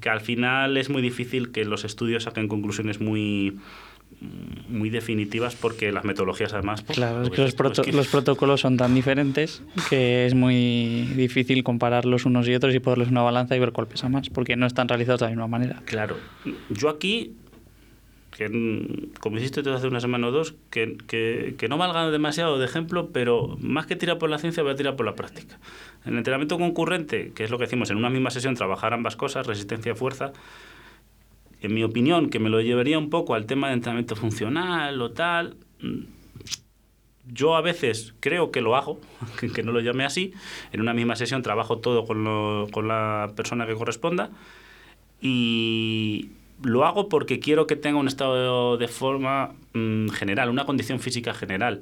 que 0.00 0.08
al 0.08 0.20
final 0.20 0.76
es 0.76 0.88
muy 0.90 1.02
difícil 1.02 1.50
que 1.50 1.64
los 1.64 1.84
estudios 1.84 2.24
saquen 2.24 2.48
conclusiones 2.48 3.00
muy 3.00 3.58
muy 4.68 4.88
definitivas 4.90 5.54
porque 5.54 5.92
las 5.92 6.04
metodologías 6.04 6.52
además 6.54 6.82
pues, 6.82 6.96
Claro, 6.98 7.22
es 7.22 7.28
pues 7.28 7.36
que 7.36 7.42
los, 7.42 7.56
proto- 7.56 7.82
que- 7.82 7.92
los 7.92 8.08
protocolos 8.08 8.60
son 8.60 8.76
tan 8.76 8.94
diferentes 8.94 9.62
que 9.90 10.26
es 10.26 10.34
muy 10.34 11.04
difícil 11.16 11.62
compararlos 11.64 12.24
unos 12.24 12.48
y 12.48 12.54
otros 12.54 12.74
y 12.74 12.78
ponerles 12.78 13.08
una 13.08 13.22
balanza 13.22 13.56
y 13.56 13.58
ver 13.60 13.72
cuál 13.72 13.86
pesa 13.88 14.08
más, 14.08 14.30
porque 14.30 14.56
no 14.56 14.66
están 14.66 14.88
realizados 14.88 15.20
de 15.20 15.26
la 15.26 15.30
misma 15.30 15.46
manera. 15.48 15.82
Claro, 15.84 16.16
yo 16.70 16.88
aquí, 16.88 17.32
que 18.36 18.48
mm, 18.48 19.14
como 19.20 19.36
hiciste 19.38 19.62
tú 19.62 19.70
hace 19.72 19.86
una 19.88 20.00
semana 20.00 20.28
o 20.28 20.30
dos, 20.30 20.54
que, 20.70 20.96
que, 21.06 21.54
que 21.58 21.68
no 21.68 21.76
valga 21.76 22.10
demasiado 22.10 22.58
de 22.58 22.64
ejemplo, 22.64 23.10
pero 23.12 23.58
más 23.60 23.86
que 23.86 23.96
tirar 23.96 24.18
por 24.18 24.30
la 24.30 24.38
ciencia, 24.38 24.62
voy 24.62 24.72
a 24.72 24.76
tirar 24.76 24.96
por 24.96 25.04
la 25.04 25.14
práctica. 25.14 25.58
En 26.06 26.12
el 26.12 26.18
entrenamiento 26.18 26.56
concurrente, 26.58 27.32
que 27.34 27.44
es 27.44 27.50
lo 27.50 27.58
que 27.58 27.64
decimos, 27.64 27.90
en 27.90 27.98
una 27.98 28.08
misma 28.10 28.30
sesión 28.30 28.54
trabajar 28.54 28.94
ambas 28.94 29.16
cosas, 29.16 29.46
resistencia 29.46 29.92
y 29.92 29.94
fuerza, 29.94 30.32
en 31.62 31.74
mi 31.74 31.84
opinión, 31.84 32.28
que 32.28 32.38
me 32.38 32.50
lo 32.50 32.60
llevaría 32.60 32.98
un 32.98 33.10
poco 33.10 33.34
al 33.34 33.46
tema 33.46 33.68
de 33.68 33.74
entrenamiento 33.74 34.16
funcional 34.16 35.00
o 35.00 35.12
tal, 35.12 35.56
mm, 35.80 36.04
yo 37.26 37.56
a 37.56 37.60
veces 37.60 38.14
creo 38.20 38.50
que 38.50 38.60
lo 38.60 38.76
hago, 38.76 39.00
que, 39.54 39.62
no 39.62 39.72
lo 39.72 39.80
llame 39.80 40.04
así, 40.04 40.32
en 40.72 40.80
una 40.80 40.92
misma 40.92 41.16
sesión 41.16 41.42
trabajo 41.42 41.78
todo 41.78 42.04
con 42.04 42.88
la 42.88 43.32
persona 43.36 43.66
que 43.66 43.74
corresponda 43.74 44.30
y 45.20 46.30
lo 46.62 46.84
hago 46.84 47.08
porque 47.08 47.38
quiero 47.38 47.66
que 47.66 47.76
tenga 47.76 47.98
un 47.98 48.08
estado 48.08 48.76
de 48.76 48.88
forma 48.88 49.54
mm, 49.72 50.08
general, 50.08 50.50
una 50.50 50.66
condición 50.66 51.00
física 51.00 51.32
general. 51.32 51.80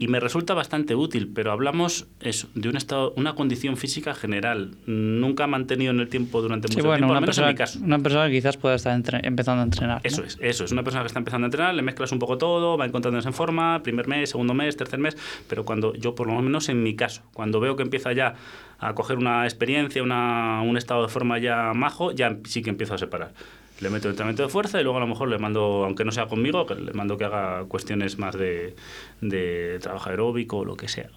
Y 0.00 0.06
me 0.06 0.20
resulta 0.20 0.54
bastante 0.54 0.94
útil, 0.94 1.32
pero 1.34 1.50
hablamos 1.50 2.06
eso, 2.20 2.48
de 2.54 2.68
un 2.68 2.76
estado, 2.76 3.12
una 3.16 3.34
condición 3.34 3.76
física 3.76 4.14
general, 4.14 4.76
nunca 4.86 5.48
mantenido 5.48 5.90
en 5.90 5.98
el 5.98 6.08
tiempo 6.08 6.40
durante 6.40 6.68
Sí, 6.68 6.76
mucho 6.76 6.86
bueno, 6.86 6.98
tiempo, 7.08 7.12
al 7.14 7.18
una 7.18 7.18
en 7.18 7.24
persona, 7.26 7.48
mi 7.48 7.54
caso. 7.56 7.80
una 7.82 7.98
persona 7.98 8.26
que 8.28 8.32
quizás 8.34 8.56
pueda 8.56 8.76
estar 8.76 8.94
entre- 8.94 9.26
empezando 9.26 9.62
a 9.62 9.64
entrenar. 9.64 9.96
¿no? 9.96 10.00
Eso 10.04 10.22
es, 10.22 10.38
eso 10.40 10.64
es. 10.64 10.70
Una 10.70 10.84
persona 10.84 11.02
que 11.02 11.08
está 11.08 11.18
empezando 11.18 11.46
a 11.46 11.48
entrenar, 11.48 11.74
le 11.74 11.82
mezclas 11.82 12.12
un 12.12 12.20
poco 12.20 12.38
todo, 12.38 12.78
va 12.78 12.86
encontrándose 12.86 13.26
en 13.26 13.34
forma, 13.34 13.82
primer 13.82 14.06
mes, 14.06 14.30
segundo 14.30 14.54
mes, 14.54 14.76
tercer 14.76 15.00
mes, 15.00 15.16
pero 15.48 15.64
cuando 15.64 15.92
yo, 15.94 16.14
por 16.14 16.28
lo 16.28 16.40
menos 16.40 16.68
en 16.68 16.80
mi 16.80 16.94
caso, 16.94 17.22
cuando 17.34 17.58
veo 17.58 17.74
que 17.74 17.82
empieza 17.82 18.12
ya 18.12 18.34
a 18.78 18.94
coger 18.94 19.18
una 19.18 19.42
experiencia, 19.46 20.00
una, 20.04 20.62
un 20.62 20.76
estado 20.76 21.02
de 21.02 21.08
forma 21.08 21.38
ya 21.40 21.72
majo, 21.74 22.12
ya 22.12 22.36
sí 22.44 22.62
que 22.62 22.70
empiezo 22.70 22.94
a 22.94 22.98
separar. 22.98 23.32
Le 23.80 23.90
meto 23.90 24.08
el 24.08 24.12
entrenamiento 24.12 24.42
de 24.42 24.48
fuerza 24.48 24.80
y 24.80 24.82
luego 24.82 24.98
a 24.98 25.00
lo 25.00 25.06
mejor 25.06 25.28
le 25.28 25.38
mando, 25.38 25.84
aunque 25.84 26.04
no 26.04 26.10
sea 26.12 26.26
conmigo, 26.26 26.66
le 26.68 26.92
mando 26.92 27.16
que 27.16 27.24
haga 27.24 27.64
cuestiones 27.66 28.18
más 28.18 28.34
de, 28.36 28.74
de 29.20 29.78
trabajo 29.80 30.10
aeróbico 30.10 30.58
o 30.58 30.64
lo 30.64 30.76
que 30.76 30.88
sea. 30.88 31.08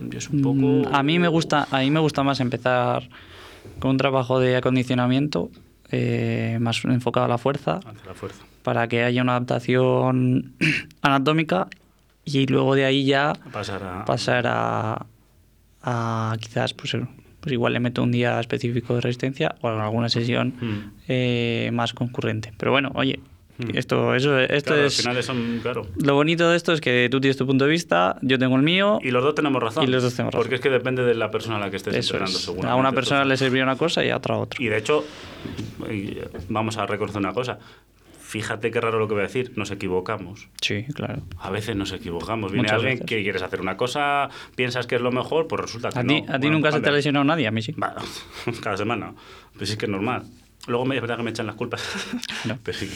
Yo 0.00 0.18
es 0.18 0.28
un 0.30 0.42
poco... 0.42 0.54
Mm, 0.90 0.94
A 0.94 1.02
mí 1.02 1.18
me 1.18 1.28
gusta, 1.28 1.66
a 1.70 1.78
mí 1.80 1.90
me 1.90 2.00
gusta 2.00 2.22
más 2.22 2.38
empezar 2.40 3.08
con 3.80 3.92
un 3.92 3.96
trabajo 3.96 4.38
de 4.38 4.56
acondicionamiento 4.56 5.50
eh, 5.90 6.58
más 6.60 6.84
enfocado 6.84 7.26
a 7.26 7.28
la 7.28 7.38
fuerza 7.38 7.80
la 8.06 8.14
fuerza. 8.14 8.44
para 8.62 8.86
que 8.88 9.02
haya 9.04 9.22
una 9.22 9.32
adaptación 9.36 10.54
anatómica 11.02 11.68
y 12.24 12.46
luego 12.46 12.74
de 12.74 12.84
ahí 12.84 13.04
ya 13.04 13.32
Pasar 13.52 13.82
a... 13.84 14.04
pasar 14.04 14.44
a, 14.48 15.06
a 15.82 16.36
quizás 16.40 16.74
pues, 16.74 16.96
pues 17.46 17.52
igual 17.52 17.74
le 17.74 17.78
meto 17.78 18.02
un 18.02 18.10
día 18.10 18.40
específico 18.40 18.96
de 18.96 19.02
resistencia 19.02 19.54
o 19.60 19.68
alguna 19.68 20.08
sesión 20.08 20.54
Mm. 20.60 20.78
eh, 21.06 21.70
más 21.72 21.92
concurrente. 21.94 22.52
Pero 22.58 22.72
bueno, 22.72 22.90
oye, 22.96 23.20
Mm. 23.58 23.76
esto, 23.76 24.14
eso, 24.16 24.38
esto 24.40 24.72
Claro, 24.72 24.86
es... 24.86 24.98
al 24.98 25.02
final 25.04 25.22
son, 25.22 25.60
claro. 25.62 25.86
Lo 26.04 26.14
bonito 26.14 26.50
de 26.50 26.56
esto 26.56 26.72
es 26.72 26.80
que 26.80 27.06
tú 27.08 27.20
tienes 27.20 27.36
tu 27.36 27.46
punto 27.46 27.64
de 27.66 27.70
vista, 27.70 28.18
yo 28.20 28.36
tengo 28.38 28.56
el 28.56 28.62
mío. 28.62 28.98
Y 29.00 29.12
los 29.12 29.22
dos 29.22 29.34
tenemos 29.36 29.62
razón. 29.62 29.84
Y 29.84 29.86
los 29.86 30.02
dos 30.02 30.12
tenemos 30.14 30.34
razón. 30.34 30.42
Porque 30.42 30.56
es 30.56 30.60
que 30.60 30.70
depende 30.70 31.04
de 31.04 31.14
la 31.14 31.30
persona 31.30 31.56
a 31.56 31.60
la 31.60 31.70
que 31.70 31.76
estés 31.76 31.94
Eso 31.94 32.14
entrenando, 32.14 32.36
es. 32.36 32.44
seguramente. 32.44 32.72
A 32.72 32.74
una 32.76 32.90
persona 32.92 33.24
le 33.24 33.36
serviría 33.36 33.62
una 33.62 33.76
cosa 33.76 34.04
y 34.04 34.10
a 34.10 34.16
otra 34.16 34.36
otra. 34.36 34.60
Y 34.62 34.66
de 34.66 34.76
hecho, 34.76 35.04
y, 35.90 36.18
vamos 36.48 36.76
a 36.78 36.84
reconocer 36.86 37.18
una 37.20 37.32
cosa. 37.32 37.58
Fíjate 38.26 38.72
qué 38.72 38.80
raro 38.80 38.98
lo 38.98 39.06
que 39.06 39.14
voy 39.14 39.20
a 39.22 39.26
decir. 39.28 39.52
Nos 39.54 39.70
equivocamos. 39.70 40.48
Sí, 40.60 40.84
claro. 40.94 41.22
A 41.38 41.48
veces 41.50 41.76
nos 41.76 41.92
equivocamos. 41.92 42.50
Viene 42.50 42.64
Muchas 42.64 42.78
alguien 42.78 42.94
veces. 42.94 43.06
que 43.06 43.22
quieres 43.22 43.40
hacer 43.42 43.60
una 43.60 43.76
cosa, 43.76 44.28
piensas 44.56 44.88
que 44.88 44.96
es 44.96 45.00
lo 45.00 45.12
mejor, 45.12 45.46
pues 45.46 45.60
resulta 45.62 45.90
que 45.90 45.98
A 46.00 46.02
no. 46.02 46.12
a 46.12 46.18
ti 46.18 46.24
Bueno, 46.26 46.50
nunca 46.54 46.72
se 46.72 46.80
te 46.80 46.88
ha 46.88 46.92
lesionado 46.92 47.24
nadie, 47.24 47.46
a 47.46 47.52
mí 47.52 47.62
sí. 47.62 47.70
Va, 47.72 47.94
cada 48.62 48.76
semana. 48.76 49.14
Pues 49.56 49.70
sí 49.70 49.76
que 49.76 49.86
es 49.86 49.90
normal. 49.92 50.24
Luego 50.66 50.84
me, 50.84 50.96
es 50.96 51.00
verdad 51.00 51.16
que 51.16 51.22
me 51.22 51.30
echan 51.30 51.46
las 51.46 51.54
culpas. 51.54 51.82
No. 52.44 52.58
pero, 52.64 52.76
sí 52.76 52.88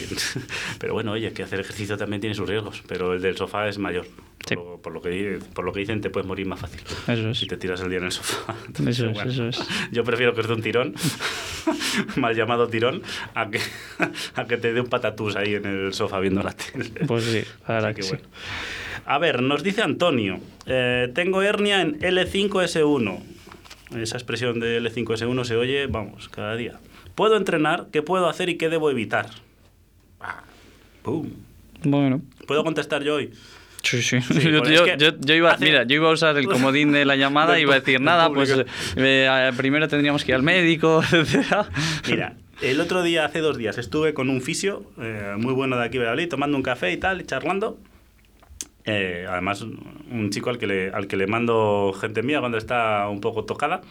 pero 0.78 0.92
bueno, 0.94 1.12
oye, 1.12 1.32
que 1.32 1.42
hacer 1.42 1.60
ejercicio 1.60 1.96
también 1.96 2.20
tiene 2.20 2.34
sus 2.34 2.48
riesgos, 2.48 2.82
pero 2.88 3.14
el 3.14 3.22
del 3.22 3.36
sofá 3.36 3.68
es 3.68 3.78
mayor. 3.78 4.06
Por, 4.06 4.20
Sí. 4.48 4.54
lo, 4.54 4.78
por 4.80 4.92
lo 4.94 5.02
que, 5.02 5.38
por 5.54 5.64
lo 5.66 5.72
que 5.72 5.80
dicen, 5.80 6.00
te 6.00 6.08
puedes 6.08 6.26
morir 6.26 6.46
más 6.46 6.58
fácil. 6.60 6.80
Eso 7.06 7.28
es. 7.30 7.38
Si 7.38 7.46
te 7.46 7.56
tiras 7.58 7.80
el 7.82 7.90
día 7.90 7.98
en 7.98 8.06
el 8.06 8.12
sofá. 8.12 8.54
Entonces, 8.66 8.96
Eso 8.98 9.06
es, 9.08 9.12
bueno, 9.14 9.30
eso 9.30 9.48
es. 9.48 9.60
Yo 9.92 10.02
prefiero 10.02 10.34
que 10.34 10.40
es 10.40 10.46
de 10.48 10.54
un 10.54 10.62
tirón, 10.62 10.94
mal 12.16 12.34
llamado 12.34 12.66
tirón, 12.68 13.02
a 13.34 13.50
que, 13.50 13.60
a 14.34 14.44
que 14.46 14.56
te 14.56 14.72
dé 14.72 14.80
un 14.80 14.86
patatús 14.88 15.36
ahí 15.36 15.54
en 15.54 15.66
el 15.66 15.92
sofá 15.94 16.18
viendo 16.20 16.42
la 16.42 16.52
tele. 16.52 16.90
Pues 17.06 17.24
sí, 17.24 17.42
Así 17.66 17.86
que 17.88 17.94
que 17.94 18.02
sí. 18.02 18.08
bueno. 18.14 18.24
A 19.06 19.18
ver, 19.18 19.42
nos 19.42 19.62
dice 19.62 19.82
Antonio, 19.82 20.38
eh, 20.66 21.10
tengo 21.14 21.42
hernia 21.42 21.82
en 21.82 21.98
L5S1. 22.00 23.18
Esa 23.96 24.16
expresión 24.16 24.58
de 24.60 24.80
L5S1 24.80 25.44
se 25.44 25.56
oye, 25.56 25.86
vamos, 25.86 26.28
cada 26.28 26.54
día. 26.56 26.78
¿Puedo 27.20 27.36
entrenar? 27.36 27.88
¿Qué 27.92 28.00
puedo 28.00 28.30
hacer 28.30 28.48
y 28.48 28.56
qué 28.56 28.70
debo 28.70 28.90
evitar? 28.90 29.26
Ah, 30.22 30.42
¡Pum! 31.02 31.28
Bueno. 31.84 32.22
¿Puedo 32.46 32.64
contestar 32.64 33.02
yo 33.02 33.16
hoy? 33.16 33.30
Sí, 33.82 34.00
sí. 34.00 34.22
Sí, 34.22 34.40
yo, 34.50 34.64
yo- 34.64 34.64
es 34.64 34.80
que 34.80 34.96
yo- 34.96 35.18
yo 35.20 35.34
iba, 35.34 35.50
hace- 35.50 35.66
mira, 35.66 35.82
yo 35.84 35.96
iba 35.96 36.08
a 36.08 36.12
usar 36.12 36.38
el 36.38 36.46
comodín 36.46 36.92
de 36.92 37.04
la 37.04 37.16
llamada 37.16 37.58
y 37.58 37.62
iba 37.64 37.74
a 37.74 37.80
decir 37.80 38.00
nada, 38.00 38.30
pues 38.32 38.50
público. 38.52 38.70
eh, 38.96 39.50
primero 39.54 39.86
tendríamos 39.86 40.24
que 40.24 40.30
ir 40.32 40.36
al 40.36 40.42
médico, 40.42 41.02
etcétera. 41.12 41.68
Mira, 42.08 42.36
el 42.62 42.80
otro 42.80 43.02
día, 43.02 43.26
hace 43.26 43.40
dos 43.40 43.58
días, 43.58 43.76
estuve 43.76 44.14
con 44.14 44.30
un 44.30 44.40
fisio 44.40 44.90
eh, 44.98 45.34
muy 45.36 45.52
bueno 45.52 45.76
de 45.76 45.84
aquí 45.84 45.98
de 45.98 46.04
Valladolid, 46.04 46.30
tomando 46.30 46.56
un 46.56 46.62
café 46.62 46.90
y 46.90 46.96
tal, 46.96 47.20
y 47.20 47.24
charlando. 47.26 47.76
Eh, 48.86 49.26
además, 49.28 49.60
un 49.60 50.30
chico 50.30 50.48
al 50.48 50.56
que, 50.56 50.66
le, 50.66 50.88
al 50.88 51.06
que 51.06 51.18
le 51.18 51.26
mando 51.26 51.92
gente 52.00 52.22
mía 52.22 52.40
cuando 52.40 52.56
está 52.56 53.06
un 53.10 53.20
poco 53.20 53.44
tocada. 53.44 53.82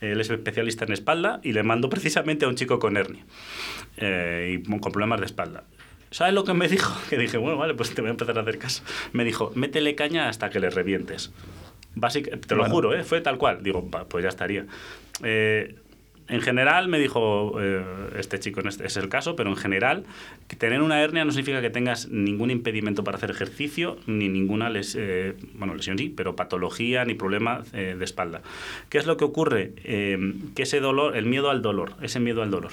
Él 0.00 0.20
es 0.20 0.30
especialista 0.30 0.84
en 0.84 0.92
espalda 0.92 1.40
y 1.42 1.52
le 1.52 1.62
mando 1.62 1.88
precisamente 1.90 2.44
a 2.44 2.48
un 2.48 2.54
chico 2.56 2.78
con 2.78 2.96
hernia 2.96 3.24
eh, 3.96 4.58
y 4.58 4.78
con 4.80 4.92
problemas 4.92 5.20
de 5.20 5.26
espalda. 5.26 5.64
¿Sabes 6.10 6.34
lo 6.34 6.44
que 6.44 6.54
me 6.54 6.68
dijo? 6.68 6.92
Que 7.10 7.18
dije, 7.18 7.36
bueno, 7.38 7.56
vale, 7.58 7.74
pues 7.74 7.94
te 7.94 8.00
voy 8.00 8.08
a 8.08 8.12
empezar 8.12 8.36
a 8.38 8.42
hacer 8.42 8.58
caso. 8.58 8.82
Me 9.12 9.24
dijo, 9.24 9.52
métele 9.54 9.94
caña 9.94 10.28
hasta 10.28 10.50
que 10.50 10.58
le 10.60 10.70
revientes. 10.70 11.32
Básica- 11.94 12.36
te 12.36 12.54
lo 12.54 12.62
Bueno. 12.62 12.74
juro, 12.74 12.94
¿eh? 12.94 13.04
fue 13.04 13.20
tal 13.20 13.36
cual. 13.38 13.62
Digo, 13.62 13.88
"Va, 13.90 14.04
pues 14.08 14.22
ya 14.22 14.28
estaría. 14.28 14.64
Eh, 15.22 15.74
en 16.30 16.40
general, 16.40 16.88
me 16.88 16.98
dijo 16.98 17.56
eh, 17.60 17.84
este 18.18 18.38
chico, 18.38 18.60
este 18.60 18.86
es 18.86 18.96
el 18.96 19.08
caso, 19.08 19.36
pero 19.36 19.50
en 19.50 19.56
general, 19.56 20.04
que 20.48 20.56
tener 20.56 20.80
una 20.80 21.02
hernia 21.02 21.24
no 21.24 21.32
significa 21.32 21.60
que 21.60 21.70
tengas 21.70 22.08
ningún 22.08 22.50
impedimento 22.50 23.04
para 23.04 23.16
hacer 23.18 23.30
ejercicio, 23.30 23.98
ni 24.06 24.28
ninguna 24.28 24.70
les- 24.70 24.96
eh, 24.98 25.34
bueno, 25.54 25.74
lesión 25.74 25.98
sí, 25.98 26.12
pero 26.16 26.36
patología 26.36 27.04
ni 27.04 27.14
problema 27.14 27.62
eh, 27.72 27.96
de 27.98 28.04
espalda. 28.04 28.42
¿Qué 28.88 28.98
es 28.98 29.06
lo 29.06 29.16
que 29.16 29.24
ocurre? 29.24 29.72
Que 29.74 30.62
ese 30.62 30.80
dolor, 30.80 31.16
el 31.16 31.26
miedo 31.26 31.50
al 31.50 31.62
dolor, 31.62 31.94
ese 32.02 32.20
miedo 32.20 32.42
al 32.42 32.50
dolor. 32.50 32.72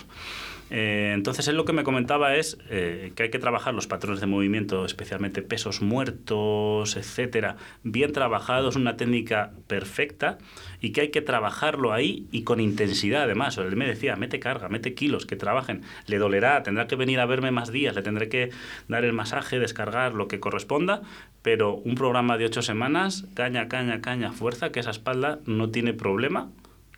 Eh, 0.70 1.12
entonces 1.14 1.48
él 1.48 1.56
lo 1.56 1.66
que 1.66 1.74
me 1.74 1.84
comentaba 1.84 2.36
es 2.36 2.58
eh, 2.70 3.12
que 3.16 3.24
hay 3.24 3.30
que 3.30 3.40
trabajar 3.40 3.74
los 3.74 3.88
patrones 3.88 4.20
de 4.20 4.28
movimiento, 4.28 4.86
especialmente 4.86 5.42
pesos 5.42 5.82
muertos, 5.82 6.98
etcétera, 6.98 7.56
bien 7.84 8.12
trabajados, 8.12 8.76
una 8.76 8.98
técnica 8.98 9.52
perfecta 9.68 10.38
y 10.82 10.92
que 10.92 11.02
hay 11.02 11.10
que 11.10 11.22
trabajarlo 11.22 11.94
ahí 11.94 12.28
y 12.32 12.44
con 12.44 12.60
intensidad 12.60 13.24
además. 13.24 13.58
Él 13.58 13.76
me 13.76 13.88
decía, 13.88 14.16
mete 14.16 14.40
carga, 14.40 14.70
mete 14.70 14.94
kilos, 14.94 15.26
que 15.26 15.36
trabajen. 15.36 15.84
Le 16.06 16.18
dolerá, 16.18 16.64
tendrá 16.64 16.88
que 16.88 16.96
venir 16.96 17.20
a 17.20 17.26
verme 17.26 17.52
más 17.52 17.72
días, 17.72 17.96
le 17.96 18.02
tendré 18.02 18.30
que 18.30 18.50
dar 18.88 19.06
el 19.06 19.14
masaje, 19.14 19.60
descargar 19.60 20.14
lo 20.14 20.28
que 20.28 20.40
corresponda, 20.40 21.02
pero 21.42 21.76
un 21.76 21.96
programa 21.96 22.38
de 22.38 22.46
ocho 22.46 22.62
semanas, 22.62 23.26
caña, 23.34 23.70
caña, 23.70 24.02
caña, 24.02 24.34
fuerza, 24.34 24.72
que 24.72 24.80
esa 24.80 24.92
espalda 24.92 25.40
no 25.46 25.70
tiene 25.70 25.94
problema. 25.94 26.50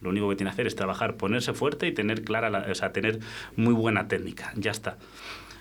Lo 0.02 0.10
único 0.10 0.30
que 0.30 0.36
tiene 0.36 0.50
que 0.50 0.54
hacer 0.54 0.68
es 0.68 0.76
trabajar, 0.76 1.16
ponerse 1.18 1.54
fuerte 1.54 1.88
y 1.88 1.92
tener 1.94 2.24
clara, 2.24 2.50
la- 2.50 2.68
o 2.72 2.76
sea, 2.76 2.92
tener 2.94 3.20
muy 3.56 3.74
buena 3.74 4.08
técnica. 4.08 4.52
Ya 4.56 4.72
está. 4.72 4.98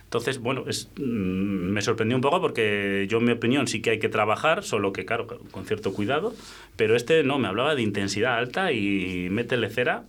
Entonces, 0.05 0.38
bueno, 0.38 0.64
es, 0.66 0.88
mm, 0.96 1.03
me 1.03 1.83
sorprendió 1.83 2.16
un 2.16 2.22
poco 2.22 2.40
porque 2.40 3.07
yo, 3.11 3.18
en 3.18 3.24
mi 3.24 3.33
opinión, 3.33 3.66
sí 3.68 3.83
que 3.83 3.90
hay 3.90 3.98
que 3.98 4.09
trabajar, 4.09 4.64
solo 4.64 4.90
que, 4.92 5.05
claro, 5.05 5.27
con 5.51 5.66
cierto 5.66 5.92
cuidado, 5.92 6.35
pero 6.77 6.96
este 6.96 7.24
no, 7.24 7.38
me 7.38 7.46
hablaba 7.46 7.74
de 7.74 7.83
intensidad 7.83 8.38
alta 8.38 8.72
y 8.72 9.29
métele 9.31 9.68
cera 9.68 10.05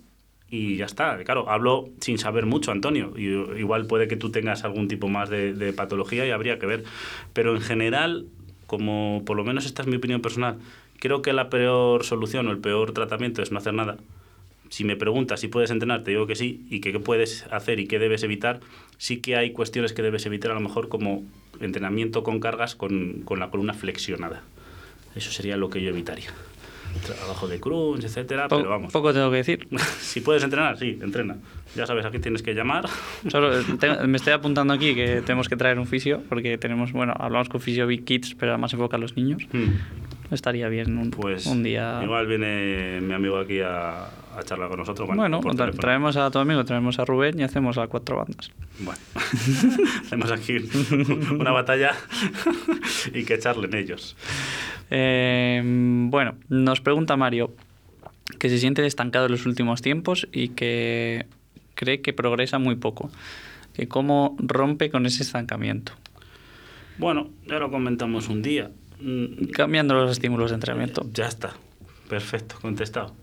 y 0.49 0.77
ya 0.77 0.85
está. 0.85 1.21
Claro, 1.25 1.49
hablo 1.49 1.89
sin 1.99 2.17
saber 2.17 2.45
mucho, 2.45 2.71
Antonio, 2.71 3.13
y 3.17 3.25
igual 3.59 3.87
puede 3.87 4.07
que 4.07 4.15
tú 4.15 4.31
tengas 4.31 4.63
algún 4.63 4.87
tipo 4.87 5.09
más 5.09 5.29
de, 5.29 5.53
de 5.53 5.73
patología 5.73 6.25
y 6.25 6.31
habría 6.31 6.59
que 6.59 6.65
ver, 6.65 6.83
pero 7.33 7.53
en 7.53 7.61
general, 7.61 8.25
como 8.67 9.23
por 9.25 9.35
lo 9.35 9.43
menos 9.43 9.65
esta 9.65 9.81
es 9.81 9.87
mi 9.89 9.97
opinión 9.97 10.21
personal, 10.21 10.59
creo 10.99 11.21
que 11.21 11.33
la 11.33 11.49
peor 11.49 12.05
solución 12.05 12.47
o 12.47 12.51
el 12.51 12.59
peor 12.59 12.93
tratamiento 12.93 13.41
es 13.41 13.51
no 13.51 13.57
hacer 13.57 13.73
nada 13.73 13.97
si 14.69 14.83
me 14.83 14.95
preguntas 14.95 15.39
si 15.39 15.47
puedes 15.47 15.71
entrenar, 15.71 16.03
te 16.03 16.11
digo 16.11 16.27
que 16.27 16.35
sí, 16.35 16.65
y 16.69 16.79
que 16.79 16.91
qué 16.91 16.99
puedes 16.99 17.45
hacer 17.51 17.79
y 17.79 17.87
qué 17.87 17.99
debes 17.99 18.23
evitar, 18.23 18.59
sí 18.97 19.17
que 19.17 19.35
hay 19.35 19.51
cuestiones 19.51 19.93
que 19.93 20.01
debes 20.01 20.25
evitar, 20.25 20.51
a 20.51 20.53
lo 20.55 20.61
mejor 20.61 20.89
como 20.89 21.23
entrenamiento 21.59 22.23
con 22.23 22.39
cargas 22.39 22.75
con, 22.75 23.21
con 23.25 23.39
la 23.39 23.49
columna 23.49 23.73
flexionada. 23.73 24.43
Eso 25.15 25.31
sería 25.31 25.57
lo 25.57 25.69
que 25.69 25.81
yo 25.81 25.89
evitaría. 25.89 26.29
Trabajo 27.05 27.47
de 27.47 27.59
crunch, 27.59 28.03
etcétera, 28.03 28.47
Po- 28.47 28.57
pero 28.57 28.69
vamos. 28.69 28.91
Poco 28.91 29.13
tengo 29.13 29.29
que 29.29 29.37
decir. 29.37 29.67
si 29.99 30.21
puedes 30.21 30.43
entrenar, 30.43 30.77
sí, 30.77 30.97
entrena. 31.01 31.37
Ya 31.75 31.85
sabes, 31.85 32.03
aquí 32.05 32.17
tienes 32.19 32.41
que 32.41 32.53
llamar. 32.55 32.85
Solo 33.27 33.63
te- 33.79 34.07
me 34.07 34.17
estoy 34.17 34.33
apuntando 34.33 34.73
aquí 34.73 34.95
que 34.95 35.21
tenemos 35.21 35.47
que 35.49 35.55
traer 35.55 35.77
un 35.79 35.85
fisio, 35.87 36.21
porque 36.29 36.57
tenemos, 36.57 36.91
bueno, 36.91 37.13
hablamos 37.17 37.47
con 37.49 37.61
Fisio 37.61 37.85
Big 37.85 38.05
Kids, 38.05 38.35
pero 38.39 38.57
más 38.57 38.73
enfoca 38.73 38.97
a 38.97 38.99
los 38.99 39.15
niños. 39.15 39.43
Hmm, 39.53 39.73
Estaría 40.31 40.69
bien 40.69 40.97
un, 40.97 41.11
Pues 41.11 41.45
un 41.47 41.63
día. 41.63 41.99
igual 42.03 42.27
viene 42.27 43.01
mi 43.01 43.13
amigo 43.13 43.37
aquí 43.39 43.59
a, 43.61 44.05
a 44.05 44.43
charlar 44.43 44.69
con 44.69 44.79
nosotros. 44.79 45.09
Bueno, 45.15 45.41
traemos 45.79 46.17
a 46.17 46.29
tu 46.29 46.39
amigo, 46.39 46.63
traemos 46.65 46.99
a 46.99 47.05
Rubén 47.05 47.39
y 47.39 47.43
hacemos 47.43 47.77
a 47.77 47.87
cuatro 47.87 48.17
bandas. 48.17 48.51
Bueno, 48.79 48.99
hacemos 50.01 50.31
aquí 50.31 50.57
una 51.31 51.51
batalla 51.51 51.93
y 53.13 53.23
que 53.23 53.39
charlen 53.39 53.73
ellos. 53.73 54.15
Eh, 54.91 55.61
bueno, 55.65 56.35
nos 56.49 56.81
pregunta 56.81 57.17
Mario 57.17 57.51
que 58.37 58.49
se 58.49 58.59
siente 58.59 58.85
estancado 58.85 59.25
en 59.25 59.31
los 59.31 59.45
últimos 59.45 59.81
tiempos 59.81 60.27
y 60.31 60.49
que 60.49 61.25
cree 61.75 62.01
que 62.01 62.13
progresa 62.13 62.59
muy 62.59 62.75
poco. 62.75 63.09
Que 63.73 63.87
cómo 63.87 64.35
rompe 64.39 64.89
con 64.91 65.05
ese 65.05 65.23
estancamiento. 65.23 65.93
Bueno, 66.97 67.29
ya 67.47 67.59
lo 67.59 67.71
comentamos 67.71 68.27
un 68.29 68.41
día. 68.41 68.71
Mm, 69.01 69.45
Cambiando 69.51 69.93
los 69.93 70.11
estímulos 70.11 70.51
de 70.51 70.55
entrenamiento. 70.55 71.05
Ya 71.13 71.27
está. 71.27 71.51
Perfecto, 72.09 72.55
contestado. 72.61 73.13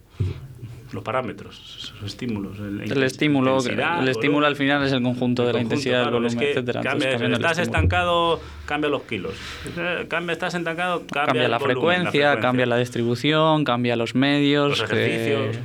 Los 0.93 1.03
parámetros, 1.03 1.93
los 2.01 2.11
estímulos. 2.13 2.59
El, 2.61 2.81
El 2.91 3.03
estímulo, 3.03 3.59
el 3.59 4.09
estímulo 4.09 4.47
al 4.47 4.55
final 4.57 4.85
es 4.85 4.93
el 4.93 5.03
conjunto 5.03 5.43
El 5.43 5.47
de 5.49 5.53
la 5.53 5.59
conjunto, 5.59 5.75
intensidad, 5.75 6.03
claro, 6.05 6.17
el 6.19 6.23
volumen, 6.23 6.33
es 6.33 6.37
que 6.39 6.51
etcétera. 6.53 6.81
Entonces, 6.81 7.11
cambia, 7.19 7.37
estás 7.37 7.59
estancado, 7.59 8.41
cambia 8.67 8.89
los 8.91 9.03
kilos. 9.03 9.35
Eh, 9.77 10.07
Cambia, 10.09 10.33
estás 10.33 10.55
estancado, 10.55 11.03
cambia, 11.13 11.49
la, 11.49 11.59
volumen, 11.59 11.77
frecuencia, 11.77 12.39
cambia 12.41 12.67
la 12.67 12.77
distribución, 12.79 13.65
cambia 13.65 13.97
los 13.97 14.15
medios. 14.15 14.79
los 14.79 14.89
que- 14.89 15.05
ejercicios, 15.07 15.57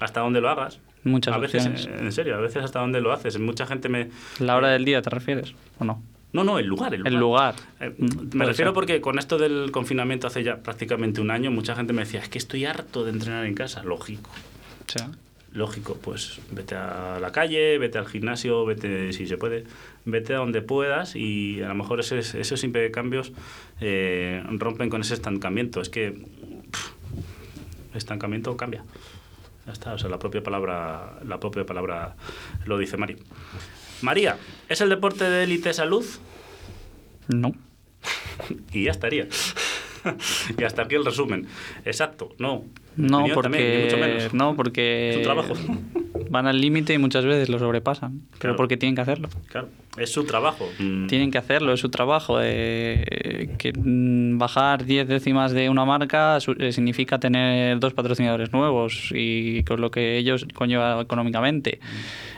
hasta 0.00 0.20
dónde 0.20 0.40
lo 0.42 0.50
hagas. 0.50 0.80
Muchas 1.02 1.34
a 1.34 1.38
veces, 1.38 1.66
opciones. 1.66 1.86
eh, 1.86 2.04
en 2.04 2.12
serio, 2.12 2.36
a 2.36 2.40
veces 2.40 2.62
hasta 2.62 2.80
dónde 2.80 3.00
lo 3.00 3.12
haces. 3.12 3.38
Mucha 3.38 3.64
gente 3.66 3.88
me... 3.88 4.10
¿La 4.38 4.56
hora 4.56 4.68
del 4.68 4.84
día 4.84 5.00
te 5.02 5.08
refieres 5.10 5.54
o 5.78 5.84
no? 5.84 6.02
No, 6.32 6.44
no, 6.44 6.58
el 6.58 6.66
lugar, 6.66 6.92
el 6.92 7.00
lugar. 7.00 7.12
El 7.12 7.18
lugar. 7.18 7.54
Eh, 7.80 7.94
me 8.34 8.44
refiero 8.44 8.74
porque 8.74 9.00
con 9.00 9.18
esto 9.18 9.38
del 9.38 9.70
confinamiento 9.70 10.26
hace 10.26 10.42
ya 10.42 10.56
prácticamente 10.58 11.20
un 11.20 11.30
año, 11.30 11.50
mucha 11.50 11.74
gente 11.74 11.92
me 11.92 12.02
decía, 12.02 12.20
es 12.20 12.28
que 12.28 12.38
estoy 12.38 12.64
harto 12.64 13.04
de 13.04 13.12
entrenar 13.12 13.46
en 13.46 13.54
casa. 13.54 13.82
Lógico. 13.82 14.30
O 14.86 14.90
sea, 14.90 15.10
Lógico, 15.56 15.96
pues 15.96 16.38
vete 16.50 16.74
a 16.74 17.18
la 17.18 17.32
calle, 17.32 17.78
vete 17.78 17.96
al 17.96 18.06
gimnasio, 18.06 18.66
vete, 18.66 19.14
si 19.14 19.26
se 19.26 19.38
puede, 19.38 19.64
vete 20.04 20.34
a 20.34 20.36
donde 20.36 20.60
puedas 20.60 21.16
y 21.16 21.62
a 21.62 21.68
lo 21.68 21.74
mejor 21.74 21.98
esos, 21.98 22.34
esos 22.34 22.62
cambios 22.92 23.32
eh, 23.80 24.44
rompen 24.50 24.90
con 24.90 25.00
ese 25.00 25.14
estancamiento. 25.14 25.80
Es 25.80 25.88
que 25.88 26.10
pff, 26.10 26.90
estancamiento 27.94 28.54
cambia. 28.58 28.84
Ya 29.64 29.72
está, 29.72 29.94
o 29.94 29.98
sea, 29.98 30.10
la 30.10 30.18
propia 30.18 30.42
palabra, 30.42 31.20
la 31.24 31.40
propia 31.40 31.64
palabra 31.64 32.16
lo 32.66 32.76
dice 32.76 32.98
Mari. 32.98 33.16
María, 34.02 34.36
¿es 34.68 34.80
el 34.80 34.88
deporte 34.88 35.24
de 35.28 35.44
élite 35.44 35.72
salud? 35.72 36.04
no. 37.28 37.52
Y 38.72 38.84
ya 38.84 38.90
estaría. 38.92 39.26
y 40.58 40.62
hasta 40.64 40.82
aquí 40.82 40.94
el 40.94 41.04
resumen. 41.04 41.48
Exacto, 41.84 42.34
no. 42.38 42.64
No, 42.96 43.18
también, 43.18 43.84
mucho 43.84 43.96
porque, 43.96 43.96
menos. 43.98 44.34
no, 44.34 44.54
porque 44.56 45.10
Es 45.10 45.16
un 45.16 45.22
trabajo. 45.22 45.54
Van 46.30 46.46
al 46.46 46.60
límite 46.60 46.94
y 46.94 46.98
muchas 46.98 47.24
veces 47.24 47.48
lo 47.48 47.58
sobrepasan. 47.58 48.20
Pero 48.38 48.56
porque 48.56 48.76
tienen 48.76 48.94
que 48.94 49.00
hacerlo. 49.02 49.28
Claro, 49.48 49.68
es 49.98 50.10
su 50.12 50.24
trabajo. 50.24 50.68
Mm, 50.78 51.06
Tienen 51.06 51.30
que 51.30 51.38
hacerlo, 51.38 51.72
es 51.72 51.80
su 51.80 51.88
trabajo. 51.88 52.38
eh, 52.42 53.50
que 53.58 53.72
mm, 53.72 54.38
bajar 54.38 54.84
10 54.84 55.06
décimas 55.08 55.52
de 55.52 55.68
una 55.70 55.84
marca 55.84 56.38
su- 56.40 56.52
eh, 56.58 56.72
significa 56.72 57.18
tener 57.18 57.78
dos 57.78 57.94
patrocinadores 57.94 58.52
nuevos 58.52 59.10
y 59.14 59.62
con 59.64 59.80
lo 59.80 59.90
que 59.90 60.18
ellos 60.18 60.46
conlleva 60.54 61.00
económicamente. 61.00 61.80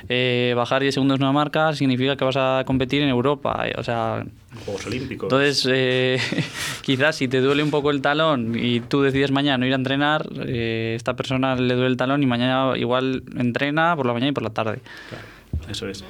Eh, 0.09 0.55
bajar 0.57 0.81
10 0.83 0.95
segundos 0.95 1.19
de 1.19 1.25
una 1.25 1.33
marca 1.33 1.73
significa 1.75 2.17
que 2.17 2.25
vas 2.25 2.37
a 2.37 2.63
competir 2.67 3.03
en 3.03 3.09
Europa. 3.09 3.65
eh, 3.69 3.75
o 3.77 3.83
sea, 3.83 4.25
Juegos 4.65 4.87
Olímpicos. 4.87 5.27
entonces, 5.27 5.69
eh, 5.71 6.19
quizás 6.83 7.17
si 7.17 7.29
te 7.29 7.41
duele 7.41 7.63
un 7.63 7.71
poco 7.71 7.91
el 7.91 8.01
talón 8.01 8.55
y 8.59 8.81
tú 8.81 9.03
decides 9.03 9.31
mañana 9.31 9.59
no 9.59 9.67
ir 9.67 9.73
a 9.73 9.77
entrenar, 9.77 10.27
eh, 10.47 10.95
esta 10.97 11.15
persona 11.17 11.55
le 11.55 11.75
duele 11.75 11.89
el 11.89 11.97
talón 11.97 12.23
y 12.23 12.27
mañana 12.27 12.77
igual 12.77 13.23
entrena 13.37 13.95
por 13.95 14.07
la 14.07 14.13
mañana 14.15 14.31
y 14.31 14.33
por 14.33 14.43
la 14.43 14.51
tarde. 14.51 14.81
O 15.67 15.71
Eso 15.71 15.89
es. 15.89 16.05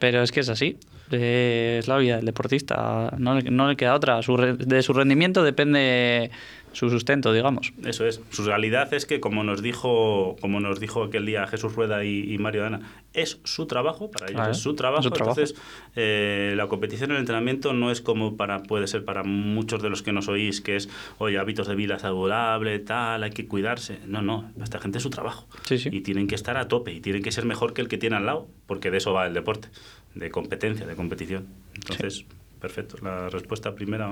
Pero 0.00 0.22
es 0.22 0.32
que 0.32 0.40
es 0.40 0.48
así. 0.48 0.76
Eh, 1.10 1.76
es 1.78 1.86
la 1.86 1.96
vida 1.98 2.16
del 2.16 2.24
deportista. 2.24 3.14
No 3.18 3.34
le, 3.34 3.50
no 3.50 3.68
le 3.68 3.76
queda 3.76 3.94
otra. 3.94 4.22
Su 4.22 4.36
de 4.36 4.82
su 4.82 4.92
rendimiento 4.92 5.44
depende 5.44 6.30
su 6.74 6.90
sustento, 6.90 7.32
digamos. 7.32 7.72
Eso 7.84 8.06
es. 8.06 8.20
Su 8.30 8.44
realidad 8.44 8.92
es 8.92 9.06
que, 9.06 9.20
como 9.20 9.42
nos 9.44 9.62
dijo, 9.62 10.36
como 10.40 10.60
nos 10.60 10.80
dijo 10.80 11.04
aquel 11.04 11.26
día 11.26 11.46
Jesús 11.46 11.74
Rueda 11.74 12.04
y, 12.04 12.32
y 12.32 12.38
Mario 12.38 12.62
Dana, 12.62 12.80
es 13.14 13.40
su 13.44 13.66
trabajo, 13.66 14.10
para 14.10 14.26
ellos 14.30 14.48
es 14.48 14.58
su 14.58 14.74
trabajo. 14.74 15.02
su 15.02 15.10
trabajo. 15.10 15.40
Entonces, 15.40 15.60
eh, 15.96 16.54
la 16.56 16.66
competición 16.66 17.10
en 17.10 17.16
el 17.16 17.20
entrenamiento 17.20 17.72
no 17.72 17.90
es 17.90 18.00
como 18.00 18.36
para, 18.36 18.62
puede 18.62 18.86
ser 18.88 19.04
para 19.04 19.22
muchos 19.22 19.82
de 19.82 19.88
los 19.88 20.02
que 20.02 20.12
nos 20.12 20.28
oís, 20.28 20.60
que 20.60 20.76
es, 20.76 20.88
oye, 21.18 21.38
hábitos 21.38 21.68
de 21.68 21.74
vida 21.76 21.98
saludable, 21.98 22.78
tal, 22.80 23.22
hay 23.22 23.30
que 23.30 23.46
cuidarse. 23.46 24.00
No, 24.06 24.20
no, 24.20 24.50
esta 24.62 24.80
gente 24.80 24.98
es 24.98 25.02
su 25.02 25.10
trabajo. 25.10 25.46
Sí, 25.64 25.78
sí. 25.78 25.88
Y 25.92 26.00
tienen 26.00 26.26
que 26.26 26.34
estar 26.34 26.56
a 26.56 26.68
tope 26.68 26.92
y 26.92 27.00
tienen 27.00 27.22
que 27.22 27.32
ser 27.32 27.44
mejor 27.44 27.72
que 27.72 27.82
el 27.82 27.88
que 27.88 27.98
tiene 27.98 28.16
al 28.16 28.26
lado, 28.26 28.48
porque 28.66 28.90
de 28.90 28.98
eso 28.98 29.12
va 29.12 29.26
el 29.26 29.34
deporte, 29.34 29.68
de 30.14 30.30
competencia, 30.30 30.86
de 30.86 30.96
competición. 30.96 31.46
Entonces, 31.74 32.26
perfecto. 32.64 32.96
La 33.02 33.28
respuesta 33.28 33.74
primera, 33.74 34.10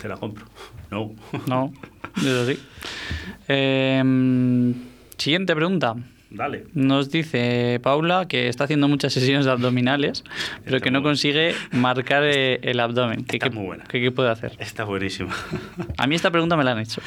te 0.00 0.08
la 0.08 0.16
compro. 0.16 0.46
No. 0.90 1.14
No, 1.46 1.72
eso 2.16 2.46
sí. 2.46 2.58
Eh, 3.48 4.02
siguiente 5.18 5.54
pregunta. 5.54 5.94
Dale. 6.30 6.64
Nos 6.72 7.10
dice 7.10 7.78
Paula 7.82 8.26
que 8.26 8.48
está 8.48 8.64
haciendo 8.64 8.88
muchas 8.88 9.12
sesiones 9.12 9.44
de 9.44 9.50
abdominales, 9.50 10.24
pero 10.64 10.76
Está 10.78 10.84
que 10.84 10.90
no 10.90 11.02
consigue 11.02 11.54
marcar 11.72 12.22
el 12.24 12.80
abdomen. 12.80 13.24
¿Qué, 13.24 13.36
Está 13.36 13.50
muy 13.50 13.66
buena. 13.66 13.84
qué- 13.84 14.00
qué 14.00 14.10
puede 14.10 14.30
hacer? 14.30 14.52
Está 14.58 14.84
buenísima. 14.84 15.34
A 15.98 16.06
mí 16.06 16.14
esta 16.14 16.30
pregunta 16.30 16.56
me 16.56 16.64
la 16.64 16.72
han 16.72 16.78
hecho. 16.78 17.02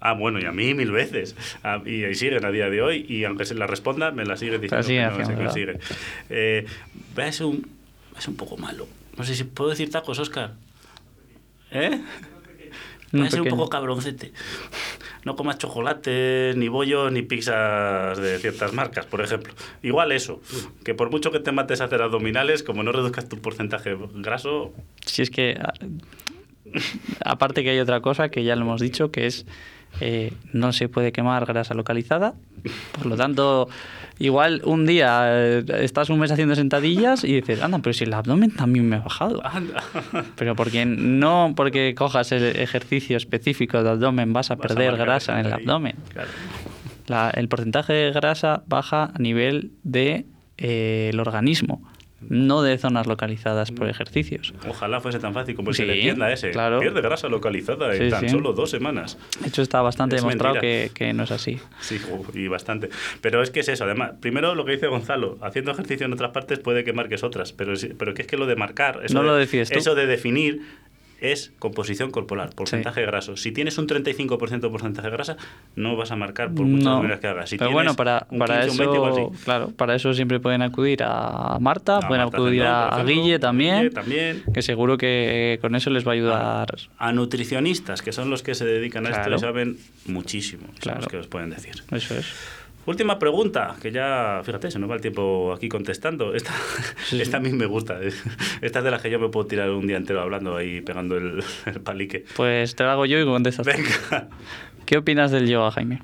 Ah, 0.00 0.12
bueno, 0.12 0.38
y 0.38 0.44
a 0.44 0.52
mí 0.52 0.72
mil 0.74 0.92
veces. 0.92 1.34
Ah, 1.64 1.82
y 1.84 2.04
ahí 2.04 2.14
siguen 2.14 2.44
a 2.44 2.52
día 2.52 2.70
de 2.70 2.80
hoy, 2.80 3.04
y 3.08 3.24
aunque 3.24 3.44
se 3.44 3.54
la 3.56 3.66
responda, 3.66 4.12
me 4.12 4.24
la 4.24 4.36
siguen 4.36 4.60
diciendo 4.60 4.86
que 4.86 5.02
no 5.08 5.26
se 5.26 5.32
haciendo, 5.32 5.42
consigue. 5.44 5.78
Eh, 6.30 6.64
ser 7.32 7.46
un, 7.46 7.66
ser 8.18 8.30
un 8.30 8.36
poco 8.36 8.56
malo. 8.56 8.86
No 9.20 9.26
sé 9.26 9.34
si 9.34 9.44
puedo 9.44 9.68
decir 9.68 9.90
tacos, 9.90 10.18
Oscar. 10.18 10.54
¿Eh? 11.70 12.00
Ser 13.28 13.42
un 13.42 13.48
poco 13.48 13.68
cabroncete. 13.68 14.32
No 15.26 15.36
comas 15.36 15.58
chocolate, 15.58 16.54
ni 16.56 16.68
bollos, 16.68 17.12
ni 17.12 17.20
pizzas 17.20 18.16
de 18.16 18.38
ciertas 18.38 18.72
marcas, 18.72 19.04
por 19.04 19.20
ejemplo. 19.20 19.52
Igual 19.82 20.12
eso, 20.12 20.40
que 20.86 20.94
por 20.94 21.10
mucho 21.10 21.30
que 21.32 21.38
te 21.38 21.52
mates 21.52 21.82
a 21.82 21.84
hacer 21.84 22.00
abdominales, 22.00 22.62
como 22.62 22.82
no 22.82 22.92
reduzcas 22.92 23.28
tu 23.28 23.36
porcentaje 23.42 23.94
graso, 24.14 24.72
Si 25.04 25.20
es 25.20 25.28
que, 25.28 25.60
aparte 27.22 27.62
que 27.62 27.70
hay 27.70 27.80
otra 27.80 28.00
cosa 28.00 28.30
que 28.30 28.42
ya 28.42 28.56
lo 28.56 28.62
hemos 28.62 28.80
dicho, 28.80 29.10
que 29.10 29.26
es 29.26 29.44
eh, 30.00 30.32
no 30.52 30.72
se 30.72 30.88
puede 30.88 31.12
quemar 31.12 31.44
grasa 31.46 31.74
localizada. 31.74 32.34
Por 32.92 33.06
lo 33.06 33.16
tanto, 33.16 33.68
igual 34.18 34.60
un 34.64 34.86
día 34.86 35.22
eh, 35.26 35.64
estás 35.80 36.10
un 36.10 36.18
mes 36.20 36.30
haciendo 36.30 36.54
sentadillas 36.54 37.24
y 37.24 37.34
dices, 37.40 37.62
anda, 37.62 37.78
pero 37.78 37.92
si 37.94 38.04
el 38.04 38.12
abdomen 38.14 38.50
también 38.50 38.88
me 38.88 38.96
ha 38.96 39.00
bajado. 39.00 39.40
anda. 39.46 39.82
Pero 40.36 40.54
porque 40.54 40.84
no 40.86 41.54
porque 41.56 41.94
cojas 41.94 42.32
el 42.32 42.44
ejercicio 42.56 43.16
específico 43.16 43.82
de 43.82 43.90
abdomen 43.90 44.32
vas 44.32 44.50
a 44.50 44.56
Vas 44.56 44.66
perder 44.68 44.96
grasa 44.96 45.40
en 45.40 45.46
el 45.46 45.52
ahí. 45.52 45.60
abdomen. 45.60 45.96
Claro. 46.12 46.28
La- 47.06 47.30
el 47.30 47.48
porcentaje 47.48 47.92
de 47.92 48.12
grasa 48.12 48.62
baja 48.66 49.10
a 49.14 49.18
nivel 49.18 49.72
de 49.82 50.26
eh, 50.58 51.08
el 51.12 51.18
organismo, 51.18 51.82
no 52.28 52.62
de 52.62 52.76
zonas 52.78 53.06
localizadas 53.06 53.70
por 53.72 53.88
ejercicios. 53.88 54.52
Ojalá 54.68 55.00
fuese 55.00 55.18
tan 55.18 55.32
fácil 55.32 55.54
como 55.54 55.72
Sí, 55.72 55.82
que 55.82 55.86
le 55.88 55.94
entienda 55.94 56.30
ese. 56.32 56.50
claro. 56.50 56.80
Pierde 56.80 57.00
grasa 57.00 57.28
localizada 57.28 57.94
en 57.94 58.04
Sí, 58.04 58.10
tan 58.10 58.20
sí. 58.20 58.28
solo 58.28 58.52
dos 58.52 58.70
semanas. 58.70 59.18
De 59.40 59.48
hecho, 59.48 59.62
está 59.62 59.80
bastante 59.82 60.16
Es 60.16 60.22
demostrado 60.22 60.60
que, 60.60 60.90
que 60.94 61.12
no 61.12 61.22
es 61.24 61.30
así. 61.30 61.58
Sí, 61.80 61.98
y 62.34 62.48
bastante. 62.48 62.90
Pero 63.20 63.42
es 63.42 63.50
que 63.50 63.60
es 63.60 63.68
eso, 63.68 63.84
además. 63.84 64.12
Primero 64.20 64.54
lo 64.54 64.64
que 64.64 64.72
dice 64.72 64.86
Gonzalo, 64.88 65.38
haciendo 65.40 65.70
ejercicio 65.70 66.06
en 66.06 66.12
otras 66.12 66.30
partes 66.32 66.58
puede 66.58 66.84
que 66.84 66.92
marques 66.92 67.22
otras, 67.22 67.52
pero, 67.52 67.72
pero 67.98 68.14
que 68.14 68.22
es 68.22 68.28
que 68.28 68.36
lo 68.36 68.46
de 68.46 68.56
marcar, 68.56 69.00
eso, 69.04 69.14
No 69.14 69.22
de, 69.22 69.28
lo 69.28 69.38
eso 69.40 69.94
de 69.94 70.06
definir 70.06 70.62
es 71.20 71.52
composición 71.58 72.10
corporal, 72.10 72.50
porcentaje 72.54 73.02
graso. 73.02 73.36
Si 73.36 73.52
tienes 73.52 73.76
un 73.78 73.86
35% 73.86 74.60
de 74.60 74.68
porcentaje 74.70 75.08
de 75.08 75.12
grasa, 75.12 75.36
no 75.76 75.96
vas 75.96 76.10
a 76.10 76.16
marcar 76.16 76.52
por 76.52 76.66
muchas 76.66 76.84
No, 76.84 76.96
maneras 76.98 77.20
que 77.20 77.26
hagas. 77.26 77.50
Si 77.50 77.58
pero 77.58 77.72
bueno, 77.72 77.94
para, 77.94 78.26
para 78.38 78.60
15, 78.66 78.70
un 78.70 78.78
20, 78.78 78.96
igual 78.96 79.12
eso, 79.12 79.30
sí. 79.34 79.44
claro, 79.44 79.70
para 79.76 79.94
eso 79.94 80.14
siempre 80.14 80.40
pueden 80.40 80.62
acudir 80.62 81.02
a 81.02 81.58
Marta, 81.60 81.98
A 81.98 82.00
pueden 82.08 82.24
Marta 82.24 82.36
acudir 82.38 82.62
a, 82.64 83.02
Guille 83.04 83.38
también, 83.38 83.76
Guille 83.78 83.90
también. 83.90 84.42
que 84.54 84.62
seguro 84.62 84.96
que 84.98 85.58
con 85.60 85.74
eso 85.74 85.90
les 85.90 86.06
va 86.06 86.12
a 86.12 86.14
ayudar. 86.14 86.68
A 86.98 87.12
nutricionistas, 87.12 88.02
que 88.02 88.12
son 88.12 88.30
los 88.30 88.42
que 88.42 88.54
se 88.54 88.64
dedican 88.64 89.06
a 89.06 89.10
Claro. 89.10 89.34
esto 89.34 89.36
y 89.36 89.38
saben 89.48 89.76
muchísimo, 90.06 90.66
son 90.82 90.94
los 90.96 91.06
que 91.08 91.16
os 91.18 91.26
pueden 91.26 91.50
decir. 91.50 91.74
Eso 91.90 92.14
es. 92.16 92.26
Última 92.90 93.18
pregunta, 93.20 93.76
que 93.80 93.92
ya, 93.92 94.40
fíjate, 94.44 94.70
se 94.70 94.78
nos 94.80 94.90
va 94.90 94.96
el 94.96 95.00
tiempo 95.00 95.52
aquí 95.52 95.68
contestando. 95.68 96.34
Esta, 96.34 96.52
Sí, 97.04 97.16
sí. 97.16 97.22
esta 97.22 97.36
a 97.36 97.40
mí 97.40 97.50
me 97.52 97.66
gusta. 97.66 98.00
Esta 98.60 98.78
es 98.80 98.84
de 98.84 98.90
las 98.90 99.00
que 99.00 99.10
yo 99.10 99.20
me 99.20 99.28
puedo 99.28 99.46
tirar 99.46 99.70
un 99.70 99.86
día 99.86 99.96
entero 99.96 100.20
hablando 100.20 100.56
ahí, 100.56 100.80
pegando 100.80 101.16
el, 101.16 101.42
el 101.66 101.80
palique. 101.80 102.24
Pues 102.36 102.74
te 102.74 102.82
lo 102.82 102.90
hago 102.90 103.06
yo 103.06 103.20
y 103.20 103.24
contestas. 103.24 103.64
Venga, 103.66 104.28
¿Qué 104.86 104.96
opinas 104.98 105.30
del 105.30 105.48
yoga, 105.48 105.70
Jaime? 105.70 106.02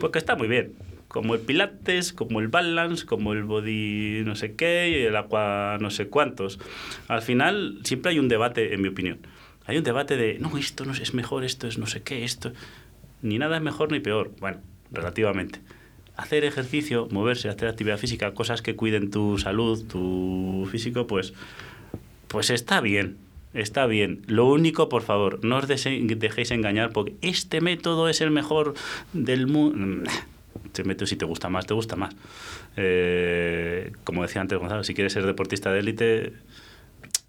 pues 0.00 0.10
que 0.10 0.18
está 0.18 0.36
muy 0.36 0.48
bien. 0.48 0.72
Como 1.08 1.34
el 1.34 1.40
pilates, 1.40 2.14
como 2.14 2.40
el 2.40 2.48
balance, 2.48 3.04
como 3.04 3.34
el 3.34 3.42
body 3.42 4.22
no 4.24 4.34
sé 4.34 4.54
qué, 4.54 4.88
y 4.88 5.02
el 5.06 5.14
aqua 5.16 5.76
no 5.80 5.90
sé 5.90 6.08
cuántos. 6.08 6.58
Al 7.08 7.20
final 7.20 7.80
siempre 7.84 8.12
hay 8.12 8.18
un 8.18 8.28
debate, 8.28 8.72
en 8.72 8.80
mi 8.80 8.88
opinión. 8.88 9.18
Hay 9.66 9.76
un 9.76 9.84
debate 9.84 10.16
de, 10.16 10.38
no, 10.38 10.56
esto 10.56 10.86
no 10.86 10.92
es 10.92 11.12
mejor, 11.12 11.44
esto 11.44 11.68
es 11.68 11.76
no 11.76 11.86
sé 11.86 12.00
qué, 12.02 12.24
esto... 12.24 12.52
Ni 13.20 13.38
nada 13.38 13.56
es 13.58 13.62
mejor 13.62 13.92
ni 13.92 14.00
peor. 14.00 14.32
Bueno, 14.40 14.58
relativamente. 14.90 15.60
Hacer 16.16 16.44
ejercicio, 16.44 17.08
moverse, 17.10 17.48
hacer 17.48 17.68
actividad 17.68 17.98
física, 17.98 18.32
cosas 18.34 18.60
que 18.62 18.76
cuiden 18.76 19.10
tu 19.10 19.38
salud, 19.38 19.82
tu 19.86 20.68
físico, 20.70 21.06
pues, 21.06 21.32
pues 22.28 22.50
está 22.50 22.80
bien. 22.80 23.16
Está 23.54 23.86
bien. 23.86 24.22
Lo 24.28 24.46
único, 24.46 24.88
por 24.88 25.02
favor, 25.02 25.44
no 25.44 25.58
os 25.58 25.68
dejéis 25.68 26.50
engañar 26.50 26.90
porque 26.92 27.14
este 27.20 27.60
método 27.60 28.08
es 28.08 28.20
el 28.22 28.30
mejor 28.30 28.74
del 29.12 29.46
mundo. 29.46 30.08
Este 30.64 30.84
método, 30.84 31.06
si 31.06 31.16
te 31.16 31.26
gusta 31.26 31.50
más, 31.50 31.66
te 31.66 31.74
gusta 31.74 31.96
más. 31.96 32.14
Eh, 32.76 33.92
como 34.04 34.22
decía 34.22 34.40
antes 34.40 34.58
Gonzalo, 34.58 34.84
si 34.84 34.94
quieres 34.94 35.12
ser 35.12 35.26
deportista 35.26 35.70
de 35.70 35.80
élite, 35.80 36.32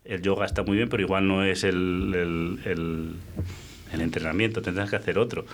el 0.06 0.22
yoga 0.22 0.46
está 0.46 0.64
muy 0.64 0.78
bien, 0.78 0.88
pero 0.88 1.04
igual 1.04 1.28
no 1.28 1.44
es 1.44 1.64
el- 1.66 2.60
el 2.66 4.02
entrenamiento, 4.02 4.62
tendrás 4.62 4.90
que 4.90 4.96
hacer 4.96 5.20
otro. 5.20 5.46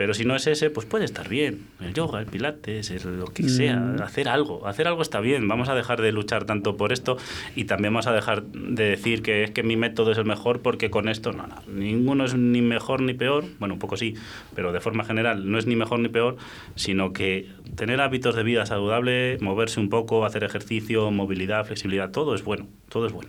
Pero 0.00 0.14
si 0.14 0.24
no 0.24 0.34
es 0.34 0.46
ese, 0.46 0.70
pues 0.70 0.86
puede 0.86 1.04
estar 1.04 1.28
bien. 1.28 1.66
El 1.78 1.92
yoga, 1.92 2.20
el 2.20 2.24
pilates, 2.26 2.90
el- 2.90 3.18
lo 3.18 3.26
que 3.26 3.46
sea. 3.50 3.76
Mm. 3.76 4.00
Hacer 4.00 4.30
algo. 4.30 4.66
Hacer 4.66 4.88
algo 4.88 5.02
está 5.02 5.20
bien. 5.20 5.46
Vamos 5.46 5.68
a 5.68 5.74
dejar 5.74 6.00
de 6.00 6.10
luchar 6.10 6.46
tanto 6.46 6.78
por 6.78 6.90
esto 6.94 7.18
y 7.54 7.64
también 7.64 7.92
vamos 7.92 8.06
a 8.06 8.12
dejar 8.12 8.44
de 8.44 8.84
decir 8.84 9.20
que 9.20 9.44
es 9.44 9.50
que 9.50 9.62
mi 9.62 9.76
método 9.76 10.12
es 10.12 10.16
el 10.16 10.24
mejor 10.24 10.62
porque 10.62 10.88
con 10.88 11.06
esto 11.10 11.32
no, 11.32 11.46
no. 11.46 11.56
Ninguno 11.70 12.24
es 12.24 12.34
ni 12.34 12.62
mejor 12.62 13.02
ni 13.02 13.12
peor. 13.12 13.44
Bueno, 13.58 13.74
un 13.74 13.78
poco 13.78 13.98
sí, 13.98 14.14
pero 14.54 14.72
de 14.72 14.80
forma 14.80 15.04
general 15.04 15.50
no 15.50 15.58
es 15.58 15.66
ni 15.66 15.76
mejor 15.76 15.98
ni 15.98 16.08
peor, 16.08 16.38
sino 16.76 17.12
que 17.12 17.50
tener 17.76 18.00
hábitos 18.00 18.34
de 18.34 18.42
vida 18.42 18.64
saludable, 18.64 19.36
moverse 19.42 19.80
un 19.80 19.90
poco, 19.90 20.24
hacer 20.24 20.44
ejercicio, 20.44 21.10
movilidad, 21.10 21.66
flexibilidad, 21.66 22.10
todo 22.10 22.34
es 22.34 22.42
bueno. 22.42 22.68
Todo 22.88 23.06
es 23.06 23.12
bueno. 23.12 23.28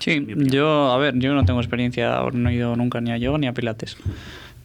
Sí, 0.00 0.26
yo, 0.26 0.90
a 0.90 0.98
ver, 0.98 1.16
yo 1.16 1.34
no 1.34 1.44
tengo 1.44 1.60
experiencia, 1.60 2.20
no 2.32 2.48
he 2.50 2.54
ido 2.54 2.74
nunca 2.74 3.00
ni 3.00 3.12
a 3.12 3.16
yoga 3.16 3.38
ni 3.38 3.46
a 3.46 3.52
pilates. 3.54 3.96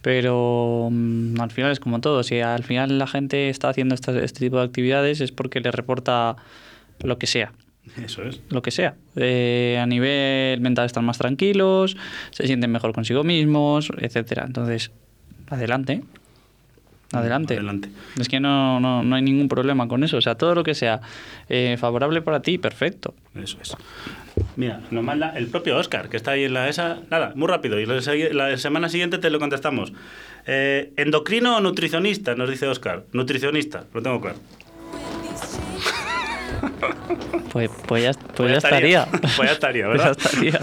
Pero 0.02 0.88
mm, 0.90 1.40
al 1.40 1.50
final 1.50 1.72
es 1.72 1.80
como 1.80 2.00
todo, 2.00 2.22
si 2.22 2.40
al 2.40 2.64
final 2.64 2.98
la 2.98 3.06
gente 3.06 3.48
está 3.50 3.68
haciendo 3.68 3.94
esta- 3.94 4.18
este 4.18 4.40
tipo 4.40 4.56
de 4.58 4.64
actividades 4.64 5.20
es 5.20 5.32
porque 5.32 5.60
le 5.60 5.70
reporta 5.70 6.36
lo 7.02 7.18
que 7.18 7.26
sea, 7.26 7.52
Eso 8.02 8.22
es. 8.22 8.40
lo 8.48 8.62
que 8.62 8.70
sea. 8.70 8.94
Eh, 9.16 9.78
a 9.80 9.86
nivel 9.86 10.60
mental 10.60 10.86
están 10.86 11.04
más 11.04 11.18
tranquilos, 11.18 11.96
se 12.30 12.46
sienten 12.46 12.70
mejor 12.70 12.92
consigo 12.92 13.24
mismos, 13.24 13.90
etcétera. 13.98 14.44
Entonces, 14.46 14.90
adelante. 15.48 16.02
Adelante. 17.12 17.54
Adelante. 17.54 17.88
Es 18.18 18.28
que 18.28 18.38
no, 18.38 18.78
no, 18.78 19.02
no 19.02 19.16
hay 19.16 19.22
ningún 19.22 19.48
problema 19.48 19.88
con 19.88 20.04
eso. 20.04 20.16
O 20.16 20.20
sea, 20.20 20.36
todo 20.36 20.54
lo 20.54 20.62
que 20.62 20.74
sea 20.74 21.00
eh, 21.48 21.76
favorable 21.78 22.22
para 22.22 22.40
ti, 22.40 22.58
perfecto. 22.58 23.14
Eso 23.34 23.58
es. 23.60 23.76
Mira, 24.56 24.80
nos 24.90 25.02
manda 25.02 25.30
el 25.36 25.48
propio 25.48 25.76
Oscar, 25.76 26.08
que 26.08 26.16
está 26.16 26.32
ahí 26.32 26.44
en 26.44 26.54
la 26.54 26.68
ESA. 26.68 26.98
Nada, 27.10 27.32
muy 27.34 27.48
rápido. 27.48 27.80
Y 27.80 27.86
la, 27.86 28.00
la 28.32 28.56
semana 28.58 28.88
siguiente 28.88 29.18
te 29.18 29.30
lo 29.30 29.40
contestamos. 29.40 29.92
Eh, 30.46 30.92
¿Endocrino 30.96 31.56
o 31.56 31.60
nutricionista? 31.60 32.34
Nos 32.34 32.48
dice 32.48 32.68
Oscar. 32.68 33.04
Nutricionista, 33.12 33.84
lo 33.92 34.02
tengo 34.02 34.20
claro. 34.20 34.38
Pues, 37.52 37.68
pues 37.86 38.04
ya, 38.04 38.12
pues 38.36 38.52
ya 38.52 38.58
estaría. 38.58 39.06
Pues 39.06 39.36
ya 39.38 39.52
estaría, 39.52 39.86
Pues 39.86 40.02
ya 40.04 40.10
estaría. 40.10 40.60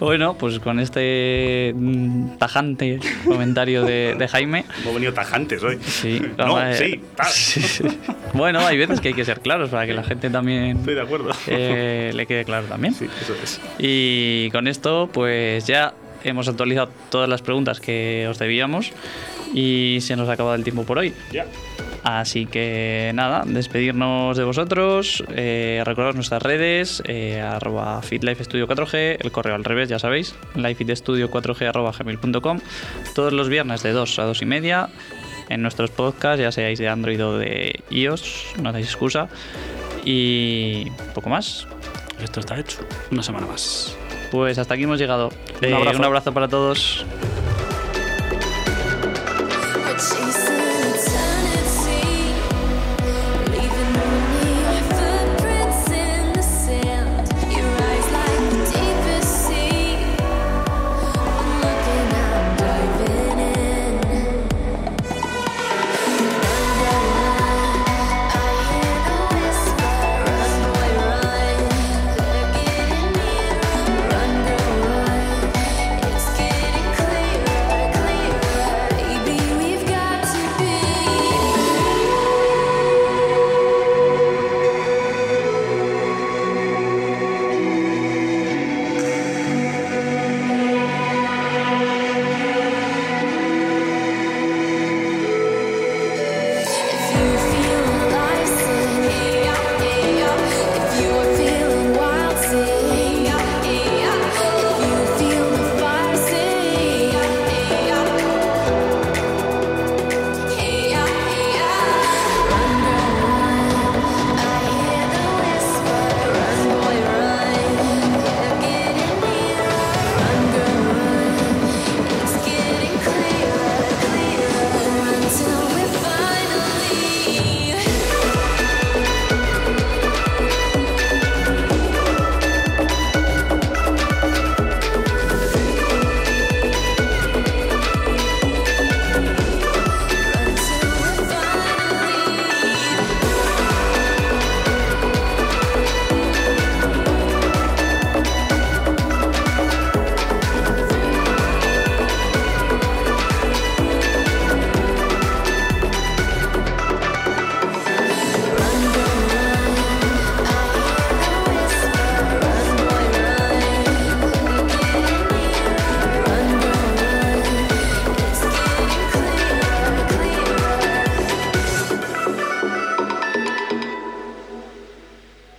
Bueno, 0.00 0.34
pues 0.38 0.58
con 0.58 0.80
este 0.80 1.72
mm, 1.76 2.36
tajante 2.38 2.98
comentario 3.24 3.84
de, 3.84 4.14
de 4.18 4.28
Jaime. 4.28 4.64
Hemos 4.82 4.94
venido 4.94 5.12
tajantes 5.12 5.62
hoy. 5.62 5.78
Sí, 5.82 6.20
no, 6.38 6.56
a- 6.56 6.72
sí, 6.74 7.00
sí. 7.62 7.84
Bueno, 8.32 8.60
hay 8.60 8.76
veces 8.78 9.00
que 9.00 9.08
hay 9.08 9.14
que 9.14 9.24
ser 9.24 9.40
claros 9.40 9.70
para 9.70 9.86
que 9.86 9.94
la 9.94 10.02
gente 10.02 10.30
también 10.30 10.78
Estoy 10.78 10.94
de 10.94 11.00
acuerdo. 11.02 11.30
eh, 11.46 12.12
le 12.14 12.26
quede 12.26 12.44
claro 12.44 12.66
también. 12.66 12.94
Sí, 12.94 13.06
eso 13.22 13.34
es. 13.42 13.60
Y 13.78 14.50
con 14.50 14.66
esto, 14.68 15.08
pues 15.12 15.66
ya 15.66 15.94
hemos 16.24 16.48
actualizado 16.48 16.90
todas 17.10 17.28
las 17.28 17.42
preguntas 17.42 17.80
que 17.80 18.26
os 18.28 18.38
debíamos 18.38 18.92
y 19.52 19.98
se 20.00 20.16
nos 20.16 20.28
ha 20.28 20.32
acabado 20.32 20.54
el 20.56 20.64
tiempo 20.64 20.84
por 20.84 20.98
hoy. 20.98 21.12
Ya. 21.32 21.46
Así 22.04 22.44
que 22.44 23.12
nada, 23.14 23.44
despedirnos 23.46 24.36
de 24.36 24.44
vosotros, 24.44 25.24
eh, 25.30 25.82
recordad 25.86 26.12
nuestras 26.12 26.42
redes, 26.42 27.02
eh, 27.06 27.40
arroba 27.40 28.02
fitlifestudio 28.02 28.68
4G, 28.68 29.16
el 29.20 29.32
correo 29.32 29.54
al 29.54 29.64
revés, 29.64 29.88
ya 29.88 29.98
sabéis, 29.98 30.34
lifestudio4g 30.54 31.66
arroba 31.66 31.92
gmail.com, 31.98 32.60
todos 33.14 33.32
los 33.32 33.48
viernes 33.48 33.82
de 33.82 33.92
2 33.92 34.18
a 34.18 34.24
2 34.24 34.42
y 34.42 34.44
media, 34.44 34.90
en 35.48 35.62
nuestros 35.62 35.88
podcasts, 35.88 36.42
ya 36.42 36.52
seáis 36.52 36.78
de 36.78 36.90
Android 36.90 37.24
o 37.24 37.38
de 37.38 37.82
iOS, 37.88 38.52
no 38.60 38.68
hacéis 38.68 38.88
excusa, 38.88 39.28
y 40.04 40.90
poco 41.14 41.30
más. 41.30 41.66
Esto 42.22 42.40
está 42.40 42.60
hecho, 42.60 42.80
una 43.10 43.22
semana 43.22 43.46
más. 43.46 43.96
Pues 44.30 44.58
hasta 44.58 44.74
aquí 44.74 44.82
hemos 44.82 44.98
llegado. 44.98 45.30
un 45.62 46.04
abrazo 46.04 46.30
eh, 46.30 46.32
para 46.34 46.48
todos. 46.48 47.06